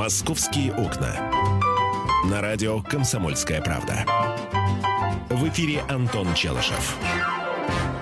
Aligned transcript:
«Московские 0.00 0.72
окна». 0.72 1.30
На 2.24 2.40
радио 2.40 2.80
«Комсомольская 2.80 3.60
правда». 3.60 4.06
В 5.28 5.46
эфире 5.48 5.82
Антон 5.90 6.32
Челышев. 6.32 6.96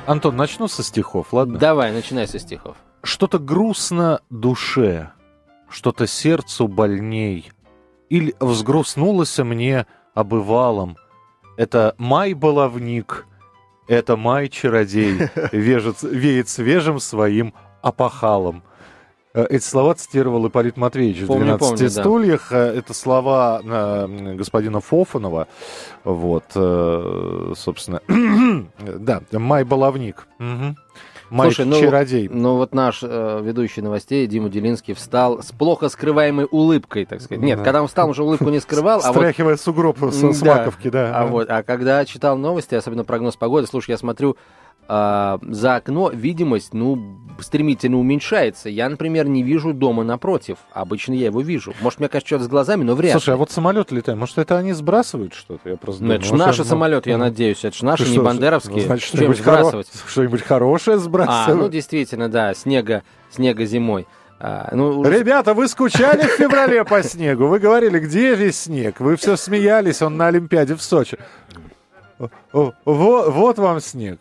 Антон, 0.06 0.36
начну 0.36 0.68
со 0.68 0.84
стихов, 0.84 1.32
ладно? 1.32 1.58
Давай, 1.58 1.90
начинай 1.90 2.28
со 2.28 2.38
стихов. 2.38 2.76
Что-то 3.02 3.40
грустно 3.40 4.20
душе, 4.30 5.10
что-то 5.68 6.06
сердцу 6.06 6.68
больней. 6.68 7.50
Или 8.10 8.32
взгрустнулось 8.38 9.36
мне 9.38 9.88
обывалом. 10.14 10.98
Это 11.56 11.96
май-баловник, 11.98 13.26
это 13.88 14.16
май-чародей, 14.16 15.30
вежет, 15.50 16.04
веет 16.04 16.48
свежим 16.48 17.00
своим 17.00 17.54
опахалом. 17.82 18.62
Э, 19.38 19.46
Эти 19.50 19.62
слова 19.64 19.94
цитировал 19.94 20.48
Ипполит 20.48 20.76
Матвеевич 20.76 21.26
Помню, 21.26 21.54
в 21.54 21.56
«12 21.56 21.58
помню, 21.58 21.78
да. 21.78 21.90
стульях». 21.90 22.52
Э, 22.52 22.56
Это 22.78 22.92
слова 22.92 23.60
э, 23.62 24.34
господина 24.34 24.80
Фофанова. 24.80 25.46
Вот, 26.02 26.44
э, 26.56 27.52
собственно. 27.56 28.00
да, 28.78 29.20
май-баловник. 29.32 30.26
Мгм. 30.38 30.76
Слушай, 31.30 31.66
ну, 31.66 31.72
Май-чародей. 31.76 32.28
Ну 32.28 32.56
вот 32.56 32.74
наш 32.74 33.00
э, 33.02 33.40
ведущий 33.44 33.82
новостей 33.82 34.26
Дима 34.26 34.48
Делинский 34.48 34.94
встал 34.94 35.42
с 35.42 35.52
плохо 35.52 35.90
скрываемой 35.90 36.48
улыбкой, 36.50 37.04
так 37.04 37.20
сказать. 37.20 37.44
Нет, 37.44 37.58
Да. 37.58 37.64
когда 37.64 37.82
он 37.82 37.88
встал, 37.88 38.06
он 38.06 38.12
уже 38.12 38.22
улыбку 38.24 38.48
не 38.48 38.60
скрывал, 38.60 39.02
а 39.04 39.12
вот 39.12 39.16
Стряхивая 39.20 39.56
сугроб 39.58 39.98
с, 40.00 40.14
с 40.14 40.40
Да. 40.40 40.56
маковки, 40.56 40.88
да. 40.88 41.12
А, 41.14 41.26
вот, 41.26 41.50
а 41.50 41.62
когда 41.62 42.02
читал 42.06 42.38
новости, 42.38 42.74
особенно 42.74 43.04
прогноз 43.04 43.36
погоды, 43.36 43.66
слушай, 43.66 43.90
я 43.90 43.98
смотрю 43.98 44.38
а, 44.88 45.38
за 45.42 45.76
окно, 45.76 46.08
видимость, 46.10 46.72
ну, 46.72 47.18
стремительно 47.40 47.98
уменьшается. 47.98 48.68
Я, 48.68 48.88
например, 48.88 49.26
не 49.28 49.42
вижу 49.42 49.72
дома 49.72 50.04
напротив. 50.04 50.58
Обычно 50.72 51.12
я 51.14 51.26
его 51.26 51.40
вижу. 51.40 51.72
Может, 51.80 52.00
мне 52.00 52.08
кажется, 52.08 52.26
что-то 52.28 52.44
с 52.44 52.48
глазами, 52.48 52.84
но 52.84 52.94
вряд 52.94 53.12
Слушай, 53.12 53.30
а 53.30 53.32
ли. 53.34 53.38
вот 53.38 53.50
самолет 53.50 53.92
летает, 53.92 54.18
может, 54.18 54.38
это 54.38 54.58
они 54.58 54.72
сбрасывают 54.72 55.34
что-то? 55.34 55.68
Я 55.70 55.76
просто 55.76 56.04
Ну, 56.04 56.12
это 56.14 56.24
же 56.24 56.30
думаю, 56.30 56.46
наши 56.46 56.58
ну, 56.62 56.64
самолеты, 56.68 57.10
я 57.10 57.18
ну, 57.18 57.24
надеюсь. 57.24 57.64
Это 57.64 57.76
же 57.76 57.84
наши, 57.84 58.04
не 58.04 58.12
что, 58.12 58.22
бандеровские. 58.22 58.80
Значит, 58.80 59.06
Что 59.08 59.16
что-нибудь, 59.18 59.38
хоро- 59.40 59.42
сбрасывать? 59.60 59.88
что-нибудь 60.06 60.42
хорошее 60.42 60.96
А, 60.96 61.00
сбрасывают. 61.00 61.60
ну, 61.62 61.68
действительно, 61.68 62.28
да, 62.28 62.54
снега, 62.54 63.02
снега 63.30 63.64
зимой. 63.66 64.06
А, 64.40 64.70
ну, 64.72 65.02
Ребята, 65.02 65.52
вы 65.54 65.66
скучали 65.68 66.22
в 66.22 66.30
феврале 66.36 66.84
по 66.84 67.02
снегу? 67.02 67.46
Вы 67.48 67.58
говорили, 67.58 67.98
где 67.98 68.34
весь 68.36 68.60
снег? 68.60 69.00
Вы 69.00 69.16
все 69.16 69.36
смеялись, 69.36 70.00
он 70.02 70.16
на 70.16 70.28
Олимпиаде 70.28 70.76
в 70.76 70.82
Сочи. 70.82 71.18
О, 72.18 72.28
о, 72.52 72.72
во- 72.84 73.30
Вот 73.30 73.58
вам 73.58 73.80
снег. 73.80 74.20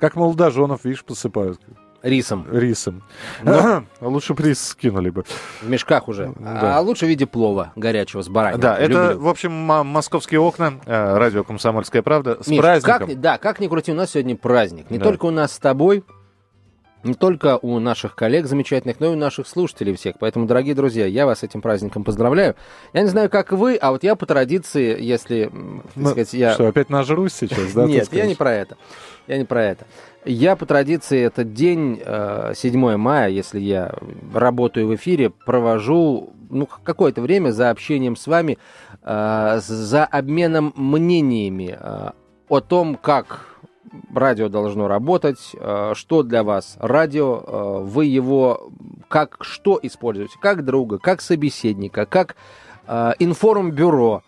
Как 0.00 0.16
молодоженов, 0.16 0.84
видишь, 0.84 1.04
посыпают 1.04 1.60
рисом. 2.02 2.46
рисом. 2.50 3.02
Но- 3.42 3.84
Лучше 4.00 4.34
бы 4.34 4.42
рис 4.44 4.68
скинули 4.68 5.10
бы. 5.10 5.24
В 5.60 5.68
мешках 5.68 6.08
уже. 6.08 6.32
Да. 6.38 6.76
А 6.76 6.80
лучше 6.80 7.06
в 7.06 7.08
виде 7.08 7.26
плова 7.26 7.72
горячего 7.76 8.22
с 8.22 8.28
бараниной. 8.28 8.60
Да, 8.62 8.76
это, 8.76 8.92
Люблю. 9.12 9.20
в 9.20 9.28
общем, 9.28 9.52
московские 9.52 10.40
окна, 10.40 10.74
э, 10.86 11.16
радио 11.18 11.44
«Комсомольская 11.44 12.02
правда». 12.02 12.38
С 12.42 12.46
Миш, 12.48 12.60
праздником. 12.60 13.08
как, 13.08 13.20
да, 13.20 13.38
как 13.38 13.60
ни 13.60 13.66
крути, 13.68 13.92
у 13.92 13.94
нас 13.94 14.10
сегодня 14.12 14.36
праздник. 14.36 14.90
Не 14.90 14.98
Да. 14.98 15.04
только 15.06 15.26
у 15.26 15.30
нас 15.30 15.52
с 15.52 15.58
тобой, 15.58 16.04
не 17.04 17.14
только 17.14 17.58
у 17.62 17.78
наших 17.78 18.14
коллег 18.14 18.46
замечательных, 18.46 19.00
но 19.00 19.06
и 19.06 19.10
у 19.10 19.16
наших 19.16 19.46
слушателей 19.46 19.94
всех. 19.94 20.16
Поэтому, 20.18 20.46
дорогие 20.46 20.74
друзья, 20.74 21.06
я 21.06 21.26
вас 21.26 21.40
с 21.40 21.42
этим 21.42 21.60
праздником 21.60 22.04
поздравляю. 22.04 22.56
Я 22.92 23.02
не 23.02 23.08
знаю, 23.08 23.30
как 23.30 23.52
вы, 23.52 23.76
а 23.76 23.92
вот 23.92 24.02
я 24.02 24.16
по 24.16 24.26
традиции, 24.26 25.00
если, 25.00 25.50
Ну, 25.52 26.08
сказать, 26.08 26.32
я... 26.34 26.54
Что, 26.54 26.68
опять 26.68 26.90
нажрусь 26.90 27.34
сейчас, 27.34 27.72
да? 27.72 27.84
Нет, 27.86 28.08
я 28.12 28.26
не 28.26 28.34
про 28.34 28.52
это. 28.52 28.76
Я 29.26 29.38
не 29.38 29.44
про 29.44 29.62
это. 29.64 29.86
Я 30.24 30.56
по 30.56 30.66
традиции 30.66 31.20
этот 31.20 31.52
день, 31.52 32.02
э, 32.04 32.52
7 32.54 32.96
мая, 32.96 33.28
если 33.28 33.60
я 33.60 33.94
работаю 34.34 34.88
в 34.88 34.94
эфире, 34.94 35.30
провожу 35.30 36.32
ну, 36.50 36.66
какое-то 36.66 37.20
время 37.20 37.50
за 37.50 37.70
общением 37.70 38.16
с 38.16 38.26
вами, 38.26 38.58
э, 39.02 39.60
за 39.62 40.04
обменом 40.04 40.72
мнениями 40.76 41.76
э, 41.78 42.10
о 42.48 42.60
том, 42.60 42.96
как 42.96 43.57
радио 44.14 44.48
должно 44.48 44.88
работать, 44.88 45.38
э, 45.54 45.92
что 45.94 46.22
для 46.22 46.42
вас 46.42 46.76
радио, 46.80 47.42
э, 47.46 47.80
вы 47.84 48.06
его 48.06 48.70
как 49.08 49.38
что 49.40 49.78
используете, 49.82 50.36
как 50.40 50.64
друга, 50.64 50.98
как 50.98 51.20
собеседника, 51.20 52.06
как 52.06 52.36
э, 52.86 53.12
информбюро, 53.18 54.22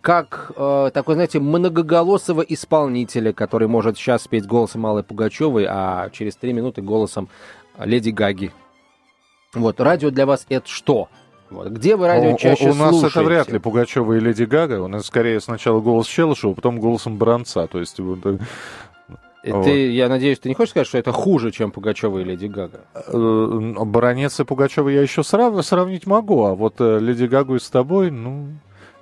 как 0.00 0.52
э, 0.56 0.90
такой, 0.92 1.14
знаете, 1.14 1.40
многоголосого 1.40 2.42
исполнителя, 2.42 3.32
который 3.32 3.68
может 3.68 3.96
сейчас 3.96 4.22
спеть 4.22 4.46
голосом 4.46 4.84
Аллы 4.86 5.02
Пугачевой, 5.02 5.66
а 5.68 6.10
через 6.10 6.36
три 6.36 6.52
минуты 6.52 6.82
голосом 6.82 7.28
Леди 7.78 8.10
Гаги. 8.10 8.52
Вот, 9.54 9.80
радио 9.80 10.10
для 10.10 10.26
вас 10.26 10.44
это 10.50 10.68
что? 10.68 11.08
Вот, 11.48 11.68
где 11.68 11.96
вы 11.96 12.06
радио 12.06 12.32
У- 12.32 12.34
у- 12.34 12.38
чаще 12.38 12.70
У 12.70 12.74
нас 12.74 12.90
слушаете? 12.90 13.08
это 13.20 13.22
вряд 13.24 13.48
ли 13.50 13.58
Пугачева 13.58 14.12
и 14.12 14.20
Леди 14.20 14.42
Гага. 14.42 14.82
У 14.82 14.88
нас 14.88 15.06
скорее 15.06 15.40
сначала 15.40 15.80
голос 15.80 16.06
Челышева, 16.06 16.52
потом 16.52 16.78
голосом 16.78 17.16
Бранца. 17.16 17.66
То 17.66 17.78
есть 17.78 17.98
вот, 17.98 18.18
И 19.44 19.52
Вот. 19.52 19.64
Ты, 19.64 19.90
я 19.92 20.08
надеюсь, 20.08 20.38
ты 20.40 20.48
не 20.48 20.54
хочешь 20.54 20.70
сказать, 20.70 20.88
что 20.88 20.98
это 20.98 21.12
хуже, 21.12 21.52
чем 21.52 21.70
Пугачева 21.70 22.18
и 22.18 22.24
Леди 22.24 22.46
Гага? 22.46 22.80
э, 22.94 23.74
Баронец 23.84 24.38
и 24.40 24.44
Пугачева 24.44 24.88
я 24.88 25.00
еще 25.00 25.22
срав- 25.22 25.64
сравнить 25.64 26.06
могу, 26.06 26.44
а 26.44 26.54
вот 26.54 26.74
э, 26.80 26.98
Леди 26.98 27.24
Гагу 27.26 27.54
и 27.54 27.58
с 27.60 27.70
тобой, 27.70 28.10
ну, 28.10 28.48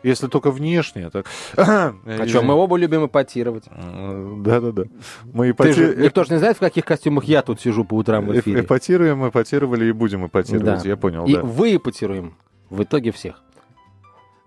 если 0.03 0.27
только 0.29 0.51
внешне. 0.51 1.09
Так... 1.11 1.27
А 1.57 1.95
что, 2.29 2.43
мы 2.43 2.53
оба 2.55 2.77
любим 2.77 3.07
эпатировать. 3.07 3.65
Э, 3.71 4.37
Да-да-да. 4.45 4.85
Мы 5.33 5.53
Ты 5.55 5.73
же, 5.73 5.95
эпати- 5.95 6.03
никто 6.05 6.25
же 6.25 6.33
не 6.35 6.39
знает, 6.39 6.57
в 6.59 6.61
каких 6.61 6.85
костюмах 6.85 7.25
я 7.25 7.41
тут 7.43 7.61
сижу 7.61 7.85
по 7.85 7.95
утрам 7.95 8.27
в 8.27 8.39
эфире. 8.39 8.61
эпатируем, 8.61 9.27
эпатировали 9.27 9.87
и 9.87 9.93
будем 9.93 10.27
эпатировать. 10.27 10.83
Да. 10.83 10.89
Я 10.89 10.97
понял, 10.99 11.25
И 11.25 11.35
да. 11.35 11.43
вы 11.43 11.77
эпатируем 11.77 12.37
в 12.69 12.83
итоге 12.83 13.11
всех. 13.11 13.43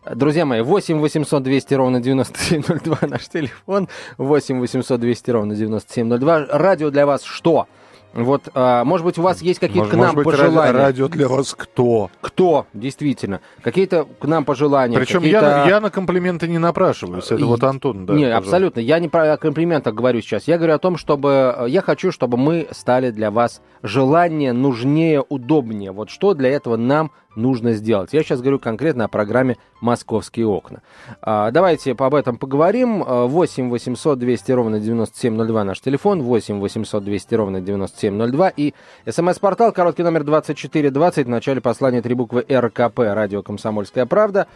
Друзья 0.05 0.45
мои, 0.45 0.61
8 0.61 0.99
800 0.99 1.43
200 1.43 1.73
ровно 1.73 1.99
9702 1.99 2.97
наш 3.07 3.27
телефон, 3.27 3.87
8 4.17 4.59
800 4.59 4.99
200 4.99 5.31
ровно 5.31 5.55
9702. 5.55 6.45
Радио 6.51 6.89
для 6.89 7.05
вас 7.05 7.23
что? 7.23 7.67
Вот, 8.11 8.49
а, 8.55 8.83
может 8.85 9.05
быть, 9.05 9.19
у 9.19 9.21
вас 9.21 9.39
есть 9.43 9.59
какие-то 9.59 9.87
к 9.89 9.93
нам 9.93 10.15
быть, 10.15 10.25
пожелания? 10.25 10.71
ради- 10.71 10.77
радио 10.77 11.07
для 11.09 11.27
вас 11.27 11.53
кто? 11.55 12.09
Кто, 12.21 12.65
действительно? 12.73 13.39
Какие-то 13.61 14.05
к 14.19 14.25
нам 14.25 14.45
пожелания? 14.45 14.97
Причем 14.97 15.21
я, 15.21 15.67
я 15.67 15.79
на 15.79 15.91
комплименты 15.91 16.47
не 16.47 16.57
напрашиваюсь. 16.57 17.25
Это 17.25 17.35
И- 17.35 17.43
вот 17.43 17.63
Антон, 17.63 18.07
да. 18.07 18.15
не, 18.15 18.23
пожалуйста. 18.23 18.37
абсолютно. 18.47 18.79
Я 18.79 18.97
не 18.97 19.09
про 19.09 19.37
комплиментах 19.37 19.93
говорю 19.93 20.21
сейчас. 20.21 20.47
Я 20.47 20.57
говорю 20.57 20.73
о 20.73 20.79
том, 20.79 20.97
чтобы... 20.97 21.53
э, 21.55 21.65
Я 21.69 21.83
хочу, 21.83 22.11
чтобы 22.11 22.37
мы 22.39 22.67
стали 22.71 23.11
для 23.11 23.29
вас 23.29 23.61
желание 23.83 24.53
нужнее, 24.53 25.23
удобнее. 25.29 25.91
Вот 25.91 26.09
что 26.09 26.33
для 26.33 26.49
этого 26.49 26.77
нам 26.77 27.11
нужно 27.35 27.73
сделать. 27.73 28.13
Я 28.13 28.23
сейчас 28.23 28.41
говорю 28.41 28.59
конкретно 28.59 29.05
о 29.05 29.07
программе 29.07 29.57
«Московские 29.81 30.47
окна». 30.47 30.81
А, 31.21 31.51
давайте 31.51 31.91
об 31.91 32.15
этом 32.15 32.37
поговорим. 32.37 33.03
А, 33.05 33.25
8 33.27 33.69
800 33.69 34.19
200 34.19 34.51
ровно 34.51 34.79
9702 34.79 35.63
наш 35.63 35.79
телефон. 35.79 36.21
8 36.21 36.59
800 36.59 37.03
200 37.03 37.35
ровно 37.35 37.61
9702. 37.61 38.49
И 38.49 38.73
смс-портал, 39.07 39.71
короткий 39.71 40.03
номер 40.03 40.23
2420. 40.23 41.25
В 41.25 41.29
начале 41.29 41.61
послания 41.61 42.01
три 42.01 42.13
буквы 42.13 42.45
РКП. 42.49 42.99
Радио 42.99 43.41
«Комсомольская 43.43 44.05
правда». 44.05 44.47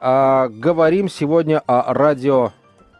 А, 0.00 0.48
говорим 0.48 1.08
сегодня 1.08 1.62
о 1.66 1.92
радио 1.92 2.52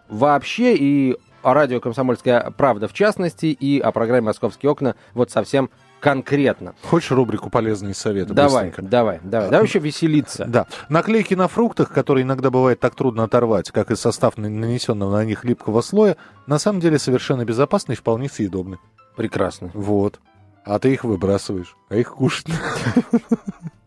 вообще 0.09 0.75
и 0.75 1.17
о 1.43 1.55
радио 1.55 1.81
«Комсомольская 1.81 2.53
правда» 2.57 2.89
в 2.89 2.93
частности, 2.93 3.47
и 3.47 3.79
о 3.79 3.93
программе 3.93 4.23
«Московские 4.23 4.71
окна» 4.71 4.97
вот 5.15 5.31
совсем 5.31 5.71
конкретно. 6.01 6.75
Хочешь 6.83 7.11
рубрику 7.11 7.51
«Полезные 7.51 7.95
советы»? 7.95 8.35
Давай, 8.35 8.67
быстренько? 8.67 8.83
давай, 8.91 9.21
давай. 9.23 9.51
Давай 9.51 9.67
еще 9.67 9.79
веселиться. 9.79 10.45
Да. 10.47 10.67
Наклейки 10.89 11.35
на 11.35 11.49
фруктах, 11.49 11.93
которые 11.93 12.23
иногда 12.25 12.51
бывает 12.51 12.81
так 12.81 12.95
трудно 12.95 13.25
оторвать, 13.25 13.71
как 13.71 13.91
и 13.91 13.97
состав 13.97 14.37
на- 14.39 14.49
нанесенного 14.49 15.17
на 15.17 15.25
них 15.25 15.45
липкого 15.45 15.81
слоя, 15.81 16.17
на 16.47 16.59
самом 16.59 16.81
деле 16.81 16.99
совершенно 16.99 17.45
безопасны 17.45 17.93
и 17.93 17.97
вполне 17.97 18.29
съедобны. 18.29 18.79
Прекрасно. 19.17 19.71
Вот. 19.75 20.21
А 20.65 20.79
ты 20.79 20.93
их 20.93 21.05
выбрасываешь, 21.05 21.77
а 21.89 21.97
их 21.97 22.15
кушать. 22.15 22.47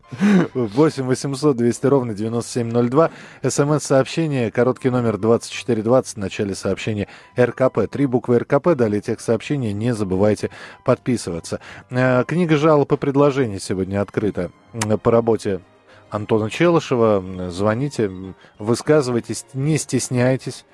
8 0.53 1.03
800 1.03 1.55
200 1.55 1.85
ровно 1.87 2.13
9702. 2.13 3.09
СМС-сообщение, 3.43 4.51
короткий 4.51 4.89
номер 4.89 5.17
2420, 5.17 6.15
в 6.15 6.17
начале 6.17 6.55
сообщения 6.55 7.07
РКП. 7.39 7.87
Три 7.89 8.05
буквы 8.05 8.39
РКП, 8.39 8.75
далее 8.75 9.01
текст 9.01 9.25
сообщения, 9.27 9.73
не 9.73 9.93
забывайте 9.93 10.49
подписываться. 10.83 11.59
Э, 11.89 12.23
Книга 12.25 12.57
жалоб 12.57 12.91
и 12.91 12.97
предложений 12.97 13.59
сегодня 13.59 14.01
открыта 14.01 14.51
м, 14.73 14.99
по 14.99 15.11
работе 15.11 15.61
Антона 16.09 16.49
Челышева. 16.49 17.17
М, 17.19 17.51
Звоните, 17.51 18.11
высказывайтесь, 18.59 19.45
не 19.53 19.77
стесняйтесь. 19.77 20.65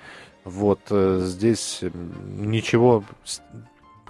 Вот 0.44 0.80
э, 0.90 1.20
здесь 1.24 1.82
ничего 2.38 3.04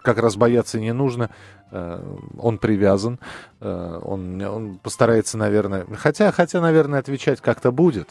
как 0.02 0.18
раз 0.20 0.36
бояться 0.36 0.80
не 0.80 0.94
нужно. 0.94 1.30
Э, 1.72 2.02
Он 2.38 2.58
привязан, 2.58 3.20
э, 3.60 4.00
он, 4.04 4.42
он 4.42 4.78
постарается, 4.80 5.38
наверное, 5.38 5.86
хотя, 5.96 6.32
хотя, 6.32 6.62
наверное, 6.62 7.00
отвечать 7.00 7.42
как-то 7.42 7.72
будет. 7.72 8.10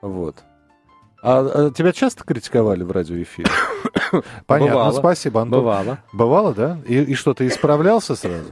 Вот. 0.00 0.36
А, 1.22 1.68
а 1.68 1.70
тебя 1.70 1.92
часто 1.92 2.24
критиковали 2.24 2.82
в 2.82 2.90
радиоэфире? 2.90 3.48
Понятно, 4.46 4.74
Бывало. 4.74 4.92
спасибо, 4.92 5.42
Антон. 5.42 5.60
Бывало. 5.60 5.98
Бывало, 6.12 6.52
да? 6.54 6.78
И, 6.86 7.00
и 7.00 7.14
что, 7.14 7.32
ты 7.32 7.46
исправлялся 7.46 8.16
сразу? 8.16 8.50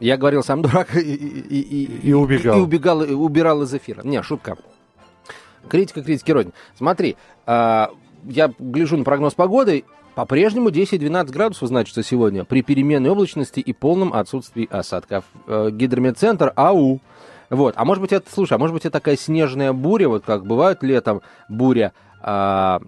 Я 0.00 0.16
говорил, 0.16 0.42
сам 0.42 0.62
дурак, 0.62 0.96
и, 0.96 1.00
и, 1.00 1.60
и, 1.60 2.08
И 2.08 2.12
убегал. 2.14 2.58
И, 2.58 2.60
убегал, 2.62 3.02
и 3.02 3.12
убирал 3.12 3.62
из 3.62 3.74
эфира. 3.74 4.02
Не, 4.04 4.22
шутка. 4.22 4.56
Критика 5.68 6.02
критики 6.02 6.30
рознь. 6.30 6.52
Смотри, 6.76 7.16
а, 7.44 7.90
я 8.24 8.52
гляжу 8.58 8.96
на 8.96 9.04
прогноз 9.04 9.34
погоды, 9.34 9.84
по-прежнему 10.18 10.70
10-12 10.70 11.30
градусов 11.30 11.68
значится 11.68 12.02
сегодня 12.02 12.42
при 12.44 12.62
переменной 12.62 13.08
облачности 13.08 13.60
и 13.60 13.72
полном 13.72 14.12
отсутствии 14.12 14.66
осадков. 14.68 15.24
Э, 15.46 15.70
Гидрометцентр 15.70 16.52
АУ. 16.56 16.98
Вот. 17.50 17.74
А 17.76 17.84
может 17.84 18.02
быть 18.02 18.12
это, 18.12 18.28
слушай, 18.28 18.54
а 18.54 18.58
может 18.58 18.74
быть 18.74 18.84
это 18.84 18.94
такая 18.94 19.16
снежная 19.16 19.72
буря, 19.72 20.08
вот 20.08 20.24
как 20.24 20.44
бывает 20.44 20.82
летом 20.82 21.22
буря, 21.48 21.92
а, 22.20 22.80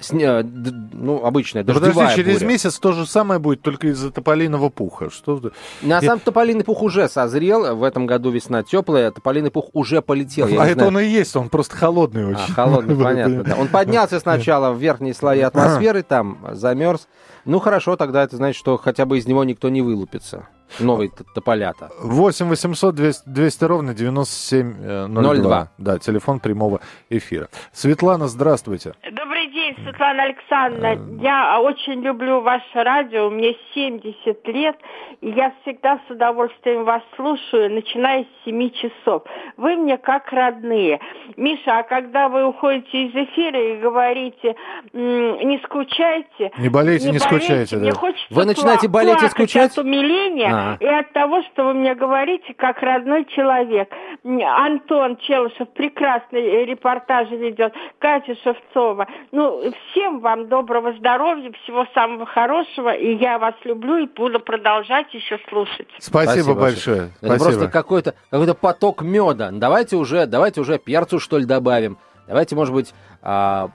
сне- 0.00 0.42
д- 0.42 0.72
ну, 0.92 1.24
обычная 1.24 1.62
Да 1.62 1.74
дождевая 1.74 1.94
подожди, 2.08 2.16
через 2.22 2.34
буря. 2.38 2.46
месяц 2.48 2.78
то 2.78 2.92
же 2.92 3.06
самое 3.06 3.38
будет, 3.38 3.60
только 3.62 3.88
из-за 3.88 4.10
тополиного 4.10 4.68
пуха. 4.70 5.10
Что 5.10 5.40
На 5.82 5.96
Я- 5.96 6.00
самом 6.00 6.20
тополиный 6.20 6.64
пух 6.64 6.82
уже 6.82 7.08
созрел, 7.08 7.76
в 7.76 7.84
этом 7.84 8.06
году 8.06 8.30
весна 8.30 8.62
теплая, 8.62 9.10
тополиный 9.10 9.50
пух 9.50 9.66
уже 9.74 10.00
полетел. 10.02 10.48
Я 10.48 10.62
а 10.62 10.66
это 10.66 10.74
знаю. 10.74 10.88
он 10.88 10.98
и 11.00 11.04
есть, 11.06 11.36
он 11.36 11.48
просто 11.50 11.76
холодный 11.76 12.24
А, 12.24 12.28
очень. 12.30 12.54
холодный, 12.54 12.96
понятно. 13.04 13.44
да. 13.44 13.56
Он 13.56 13.68
поднялся 13.68 14.18
сначала 14.20 14.72
в 14.72 14.78
верхние 14.78 15.14
слои 15.14 15.40
атмосферы, 15.40 16.02
там 16.02 16.38
замерз. 16.52 17.08
Ну 17.44 17.58
хорошо, 17.60 17.96
тогда 17.96 18.22
это 18.22 18.36
значит, 18.36 18.58
что 18.58 18.76
хотя 18.78 19.04
бы 19.06 19.18
из 19.18 19.26
него 19.26 19.44
никто 19.44 19.68
не 19.68 19.82
вылупится. 19.82 20.48
Новый 20.80 21.12
тополята. 21.34 21.90
8 22.00 22.48
800 22.48 22.94
200, 22.94 23.22
200 23.26 23.64
ровно 23.64 23.94
9702. 23.94 25.34
02. 25.34 25.68
Да, 25.78 25.98
телефон 25.98 26.40
прямого 26.40 26.80
эфира. 27.10 27.48
Светлана, 27.72 28.28
здравствуйте. 28.28 28.94
Добрый 29.10 29.37
день, 29.68 29.84
Светлана 29.84 30.22
Александровна. 30.24 31.22
Я 31.22 31.60
очень 31.60 32.00
люблю 32.02 32.40
ваше 32.40 32.64
радио. 32.74 33.30
Мне 33.30 33.56
70 33.74 34.46
лет, 34.48 34.76
и 35.20 35.30
я 35.30 35.52
всегда 35.62 36.00
с 36.06 36.10
удовольствием 36.10 36.84
вас 36.84 37.02
слушаю, 37.16 37.72
начиная 37.72 38.24
с 38.24 38.44
7 38.44 38.70
часов. 38.70 39.22
Вы 39.56 39.76
мне 39.76 39.98
как 39.98 40.32
родные. 40.32 41.00
Миша, 41.36 41.78
а 41.78 41.82
когда 41.82 42.28
вы 42.28 42.46
уходите 42.46 43.06
из 43.06 43.14
эфира 43.14 43.60
и 43.60 43.76
говорите, 43.78 44.56
не 44.92 45.58
скучайте, 45.64 46.52
Не 46.58 46.68
болейте, 46.68 47.10
не 47.10 47.18
скучайте, 47.18 47.76
Мне 47.76 47.90
да. 47.92 47.98
хочется 47.98 48.26
Вы 48.30 48.44
начинаете 48.44 48.88
болеть 48.88 49.22
и 49.22 49.28
скучать? 49.28 49.72
от 49.72 49.84
умиления 49.84 50.50
А. 50.50 50.76
и 50.80 50.86
от 50.86 51.12
того, 51.12 51.42
что 51.42 51.64
вы 51.64 51.74
мне 51.74 51.94
говорите, 51.94 52.54
как 52.54 52.80
родной 52.82 53.24
человек. 53.26 53.92
Антон 54.24 55.16
Челышев 55.18 55.68
прекрасный 55.70 56.42
э, 56.42 56.64
репортажи 56.64 57.36
ведет, 57.36 57.74
Катя 57.98 58.34
Шевцова. 58.42 59.06
Ну, 59.32 59.57
всем 59.90 60.20
вам 60.20 60.48
доброго 60.48 60.92
здоровья, 60.98 61.52
всего 61.62 61.86
самого 61.94 62.26
хорошего, 62.26 62.94
и 62.94 63.16
я 63.16 63.38
вас 63.38 63.54
люблю 63.64 63.98
и 63.98 64.06
буду 64.06 64.40
продолжать 64.40 65.12
еще 65.12 65.38
слушать. 65.48 65.88
Спасибо, 65.98 66.54
большое. 66.54 67.10
Это 67.20 67.36
Спасибо. 67.36 67.44
просто 67.44 67.68
какой-то 67.68 68.14
какой 68.30 68.54
поток 68.54 69.02
меда. 69.02 69.50
Давайте 69.52 69.96
уже, 69.96 70.26
давайте 70.26 70.60
уже 70.60 70.78
перцу, 70.78 71.20
что 71.20 71.38
ли, 71.38 71.44
добавим. 71.44 71.98
Давайте, 72.26 72.54
может 72.54 72.74
быть, 72.74 72.94
а, 73.22 73.70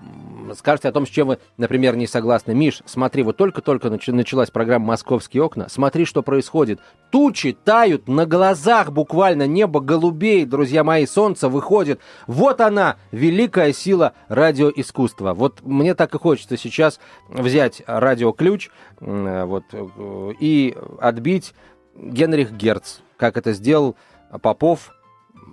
скажете 0.55 0.89
о 0.89 0.91
том, 0.91 1.05
с 1.05 1.09
чем 1.09 1.27
вы, 1.27 1.37
например, 1.57 1.95
не 1.95 2.07
согласны. 2.07 2.53
Миш, 2.53 2.81
смотри, 2.85 3.23
вот 3.23 3.37
только-только 3.37 3.87
нач- 3.87 4.11
началась 4.11 4.51
программа 4.51 4.87
«Московские 4.87 5.43
окна». 5.43 5.67
Смотри, 5.69 6.05
что 6.05 6.23
происходит. 6.23 6.79
Тучи 7.11 7.53
тают 7.53 8.07
на 8.07 8.25
глазах 8.25 8.91
буквально, 8.91 9.47
небо 9.47 9.79
голубеет, 9.79 10.49
друзья 10.49 10.83
мои, 10.83 11.05
солнце 11.05 11.49
выходит. 11.49 11.99
Вот 12.27 12.61
она, 12.61 12.97
великая 13.11 13.73
сила 13.73 14.13
радиоискусства. 14.27 15.33
Вот 15.33 15.61
мне 15.63 15.95
так 15.95 16.13
и 16.15 16.19
хочется 16.19 16.57
сейчас 16.57 16.99
взять 17.29 17.81
радиоключ 17.87 18.69
э, 18.99 19.45
вот, 19.45 19.63
э, 19.71 20.31
и 20.39 20.75
отбить 20.99 21.53
Генрих 21.95 22.51
Герц, 22.51 22.99
как 23.17 23.37
это 23.37 23.53
сделал 23.53 23.95
Попов 24.41 24.91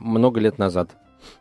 много 0.01 0.41
лет 0.41 0.59
назад, 0.59 0.91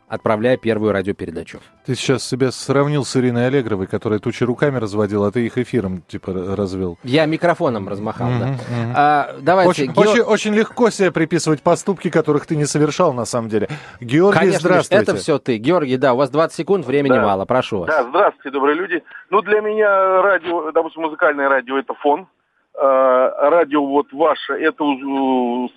отправляя 0.08 0.56
первую 0.56 0.92
радиопередачу. 0.92 1.60
Ты 1.86 1.94
сейчас 1.94 2.24
себя 2.26 2.50
сравнил 2.50 3.04
с 3.04 3.16
Ириной 3.16 3.46
Аллегровой, 3.46 3.86
которая 3.86 4.18
тучи 4.18 4.42
руками 4.44 4.78
разводила, 4.78 5.28
а 5.28 5.30
ты 5.30 5.46
их 5.46 5.56
эфиром 5.58 6.02
типа 6.08 6.32
развел. 6.56 6.98
Я 7.04 7.26
микрофоном 7.26 7.88
размахал, 7.88 8.28
да. 8.28 8.46
Мгм, 8.46 8.52
мгм. 8.54 8.92
А, 8.96 9.34
давайте, 9.40 9.70
Очень, 9.70 9.92
Геор- 9.92 10.08
очень, 10.08 10.22
очень 10.22 10.54
легко 10.54 10.90
себе 10.90 11.10
приписывать 11.12 11.62
поступки, 11.62 12.10
которых 12.10 12.46
ты 12.46 12.56
не 12.56 12.64
совершал 12.66 13.12
на 13.12 13.24
самом 13.24 13.48
деле. 13.48 13.68
Георгий, 14.00 14.38
Конечно, 14.38 14.60
здравствуйте. 14.68 15.02
это 15.02 15.16
все 15.16 15.38
ты. 15.38 15.56
Георгий, 15.58 15.96
да, 15.96 16.14
у 16.14 16.16
вас 16.16 16.30
20 16.30 16.56
секунд, 16.56 16.86
времени 16.86 17.14
Да. 17.14 17.22
мало, 17.22 17.44
прошу 17.44 17.80
вас. 17.80 17.88
Да, 17.88 18.02
здравствуйте, 18.04 18.50
добрые 18.50 18.76
люди. 18.76 19.02
Ну, 19.30 19.42
для 19.42 19.60
меня 19.60 20.22
радио, 20.22 20.72
допустим, 20.72 21.02
музыкальное 21.02 21.48
радио– 21.48 21.78
это 21.78 21.94
фон. 21.94 22.26
Э, 22.72 23.30
Радио 23.50 23.84
вот 23.84 24.12
ваше– 24.12 24.52
это 24.60 24.84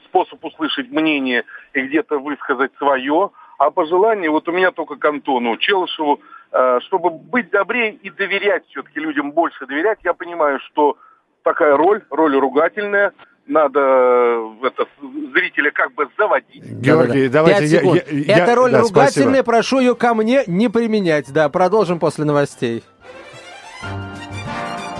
способ 0.05 0.43
услышать 0.45 0.89
мнение 0.91 1.43
и 1.73 1.81
где-то 1.81 2.19
высказать 2.19 2.71
свое. 2.77 3.31
А 3.57 3.69
пожелание, 3.71 4.29
вот 4.29 4.47
у 4.47 4.51
меня 4.51 4.71
только 4.71 4.95
к 4.95 5.05
Антону 5.05 5.57
Челышеву, 5.57 6.19
э, 6.51 6.79
чтобы 6.87 7.09
быть 7.11 7.49
добрее 7.51 7.93
и 7.93 8.09
доверять 8.09 8.65
все-таки 8.67 8.99
людям 8.99 9.31
больше 9.31 9.65
доверять. 9.65 9.99
Я 10.03 10.13
понимаю, 10.13 10.59
что 10.59 10.97
такая 11.43 11.75
роль, 11.77 12.01
роль 12.09 12.35
ругательная, 12.37 13.11
надо 13.45 13.79
э, 13.79 14.53
это, 14.63 14.85
зрителя 15.33 15.71
как 15.71 15.93
бы 15.93 16.07
заводить. 16.17 16.63
Георгий, 16.63 17.27
Да-да-да. 17.27 17.53
давайте 17.53 17.65
я, 17.65 17.81
я- 17.81 18.35
я- 18.37 18.43
Эта 18.43 18.55
роль 18.55 18.71
да, 18.71 18.81
ругательная, 18.81 19.43
спасибо. 19.43 19.43
прошу 19.43 19.79
ее 19.79 19.95
ко 19.95 20.13
мне 20.13 20.43
не 20.47 20.69
применять. 20.69 21.31
Да, 21.31 21.49
продолжим 21.49 21.99
после 21.99 22.25
новостей. 22.25 22.83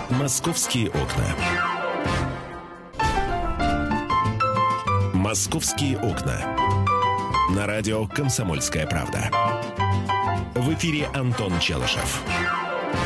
Московские 0.09 0.89
окна. 0.89 1.25
Московские 5.13 5.97
окна. 5.97 6.62
На 7.49 7.67
радио 7.67 8.07
«Комсомольская 8.07 8.87
правда». 8.87 9.29
В 10.55 10.73
эфире 10.73 11.07
Антон 11.13 11.51
Челышев. 11.59 12.23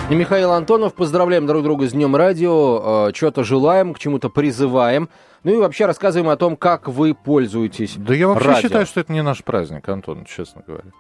И 0.10 0.16
Михаил 0.16 0.52
Антонов, 0.52 0.94
поздравляем 0.94 1.48
друг 1.48 1.64
друга 1.64 1.88
с 1.88 1.92
Днем 1.92 2.16
Радио, 2.16 3.12
что-то 3.14 3.44
желаем, 3.44 3.94
к 3.94 4.00
чему-то 4.00 4.30
призываем. 4.30 5.10
Ну 5.44 5.54
и 5.54 5.58
вообще 5.58 5.86
рассказываем 5.86 6.30
о 6.30 6.38
том, 6.38 6.56
как 6.56 6.88
вы 6.88 7.14
пользуетесь 7.16 7.96
Да 7.98 8.14
я 8.14 8.28
вообще 8.28 8.48
радио. 8.48 8.62
считаю, 8.62 8.86
что 8.86 9.00
это 9.00 9.12
не 9.12 9.24
наш 9.24 9.44
праздник, 9.44 9.90
Антон, 9.90 10.26
честно 10.26 10.62
говоря. 10.66 10.92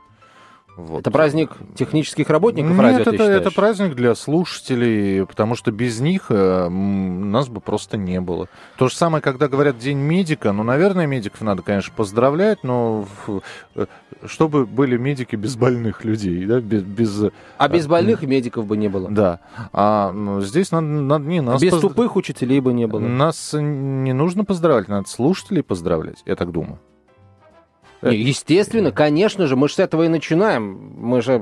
Вот. 0.77 1.00
Это 1.00 1.09
праздник 1.09 1.57
технических 1.75 2.29
работников 2.29 2.71
Нет, 2.71 2.79
радио, 2.79 3.12
это, 3.12 3.24
это 3.24 3.51
праздник 3.51 3.95
для 3.95 4.13
слушателей, 4.13 5.25
потому 5.25 5.56
что 5.56 5.71
без 5.71 6.00
них 6.00 6.27
э, 6.29 6.69
нас 6.69 7.50
бы 7.50 7.62
просто 7.62 7.97
не 7.97 8.21
было. 8.21 8.47
То 8.77 8.88
же 8.88 8.95
самое, 8.95 9.24
когда 9.24 9.47
говорят 9.47 9.79
День 9.79 9.97
медика, 9.97 10.51
ну, 10.51 10.62
наверное, 10.62 11.07
медиков 11.07 11.41
надо, 11.41 11.63
конечно, 11.63 11.91
поздравлять, 11.95 12.63
но 12.63 13.07
э, 13.75 13.88
чтобы 14.27 14.68
были 14.68 14.98
медики 14.98 15.36
без 15.36 15.55
больных 15.55 16.05
людей, 16.05 16.46
да, 16.46 16.60
без... 16.60 16.84
без 16.84 17.31
А 17.57 17.67
без 17.67 17.88
больных 17.88 18.22
медиков 18.22 18.67
бы 18.67 18.77
не 18.77 18.88
было. 18.88 19.10
да. 19.10 19.39
А 19.74 20.12
ну, 20.12 20.41
здесь 20.41 20.72
надо, 20.72 20.86
надо 20.86 21.25
не 21.25 21.41
нас 21.41 21.60
без 21.60 21.74
позд- 21.74 21.81
тупых 21.81 22.15
учителей 22.15 22.60
бы 22.60 22.72
не 22.74 22.86
было. 22.86 23.00
Нас 23.00 23.53
не 23.53 24.13
нужно 24.13 24.46
поздравлять, 24.46 24.89
надо 24.89 25.10
слушателей 25.10 25.63
поздравлять, 25.63 26.22
я 26.25 26.36
так 26.36 26.51
думаю. 26.51 26.79
Не, 28.01 28.16
Естественно, 28.16 28.92
конечно 28.92 29.48
же, 29.48 29.56
мы 29.56 29.68
же 29.68 29.75
с 29.75 29.80
этого 29.80 30.04
и 30.04 30.08
начинаем. 30.08 30.94
Мы 30.98 31.22
же 31.22 31.39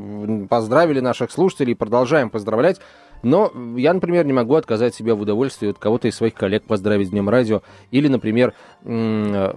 поздравили 0.50 1.00
наших 1.00 1.32
слушателей 1.32 1.74
и 1.74 1.76
продолжаем 1.76 2.30
поздравлять. 2.30 2.80
Но 3.24 3.52
я, 3.76 3.94
например, 3.94 4.26
не 4.26 4.34
могу 4.34 4.56
отказать 4.56 4.94
себе 4.94 5.14
в 5.14 5.22
удовольствии 5.22 5.70
от 5.70 5.80
кого-то 5.80 6.08
из 6.08 6.16
своих 6.16 6.36
коллег 6.36 6.64
поздравить 6.64 7.08
с 7.08 7.10
Днем 7.10 7.28
Радио. 7.28 7.64
Или, 7.90 8.08
например, 8.08 8.54
э, 8.84 9.54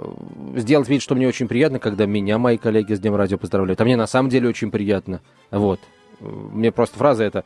сделать 0.56 0.88
вид, 0.88 1.02
что 1.02 1.14
мне 1.14 1.28
очень 1.28 1.48
приятно, 1.48 1.78
когда 1.78 2.06
меня 2.06 2.38
мои 2.38 2.56
коллеги 2.56 2.94
с 2.94 3.00
Днем 3.00 3.14
Радио 3.14 3.36
поздравляют. 3.36 3.80
А 3.80 3.84
мне 3.84 3.96
на 3.96 4.06
самом 4.06 4.30
деле 4.30 4.48
очень 4.48 4.70
приятно. 4.70 5.20
Вот. 5.50 5.80
Мне 6.20 6.72
просто 6.72 6.98
фраза 6.98 7.24
эта 7.24 7.44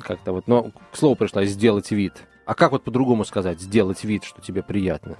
как-то 0.00 0.32
вот, 0.32 0.46
но 0.46 0.70
к 0.92 0.96
слову 0.96 1.16
пришла 1.16 1.44
«сделать 1.44 1.90
вид». 1.90 2.24
А 2.46 2.54
как 2.54 2.72
вот 2.72 2.84
по-другому 2.84 3.24
сказать 3.24 3.60
«сделать 3.60 4.04
вид», 4.04 4.24
что 4.24 4.40
тебе 4.40 4.62
приятно? 4.62 5.16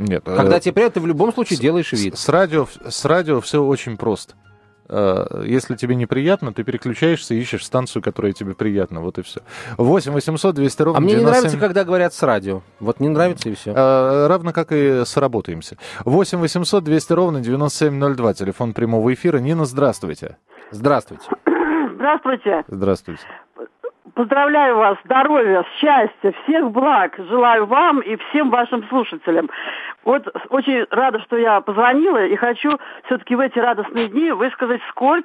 Нет, 0.00 0.22
э, 0.26 0.36
Когда 0.36 0.58
тебе 0.60 0.72
приятно, 0.72 0.94
ты 0.94 1.00
в 1.00 1.06
любом 1.06 1.32
случае 1.32 1.58
делаешь 1.58 1.88
С- 1.90 1.92
вид. 2.02 2.16
С 2.18 2.28
радио, 2.28 2.66
с 2.88 3.04
радио 3.04 3.40
все 3.40 3.62
очень 3.62 3.96
просто. 3.96 4.34
Э, 4.88 5.44
Если 5.46 5.76
тебе 5.76 5.94
неприятно, 5.94 6.52
ты 6.52 6.64
переключаешься 6.64 7.34
и 7.34 7.38
ищешь 7.38 7.64
станцию, 7.64 8.02
которая 8.02 8.32
тебе 8.32 8.54
приятна. 8.54 9.00
Вот 9.00 9.18
и 9.18 9.22
все. 9.22 9.40
8 9.76 10.12
800 10.12 10.54
200 10.56 10.82
ровно 10.82 10.98
А 10.98 11.00
мне 11.00 11.12
не 11.14 11.20
97. 11.20 11.38
нравится, 11.40 11.58
когда 11.58 11.84
говорят 11.84 12.12
с 12.12 12.22
радио. 12.22 12.62
Вот 12.80 12.98
не 12.98 13.08
нравится 13.08 13.48
и 13.48 13.54
все. 13.54 13.72
Э, 13.72 14.26
Равно 14.26 14.52
как 14.52 14.72
и 14.72 15.02
сработаемся. 15.04 15.76
8 16.04 16.38
800 16.40 16.82
200 16.82 17.12
ровно 17.12 17.40
9702. 17.40 18.34
Телефон 18.34 18.72
прямого 18.72 19.12
эфира. 19.14 19.38
Нина, 19.38 19.64
здравствуйте. 19.64 20.38
Здравствуйте. 20.72 21.24
Здравствуйте. 21.94 22.64
Здравствуйте. 22.68 23.22
Поздравляю 24.20 24.76
вас, 24.76 24.98
здоровья, 25.06 25.64
счастья, 25.78 26.34
всех 26.44 26.70
благ. 26.72 27.14
Желаю 27.16 27.64
вам 27.64 28.00
и 28.00 28.16
всем 28.16 28.50
вашим 28.50 28.86
слушателям. 28.90 29.48
Вот 30.04 30.28
очень 30.50 30.84
рада, 30.90 31.20
что 31.20 31.38
я 31.38 31.62
позвонила 31.62 32.26
и 32.26 32.36
хочу 32.36 32.78
все-таки 33.06 33.34
в 33.34 33.40
эти 33.40 33.58
радостные 33.58 34.08
дни 34.08 34.30
высказать 34.32 34.82
скорбь 34.90 35.24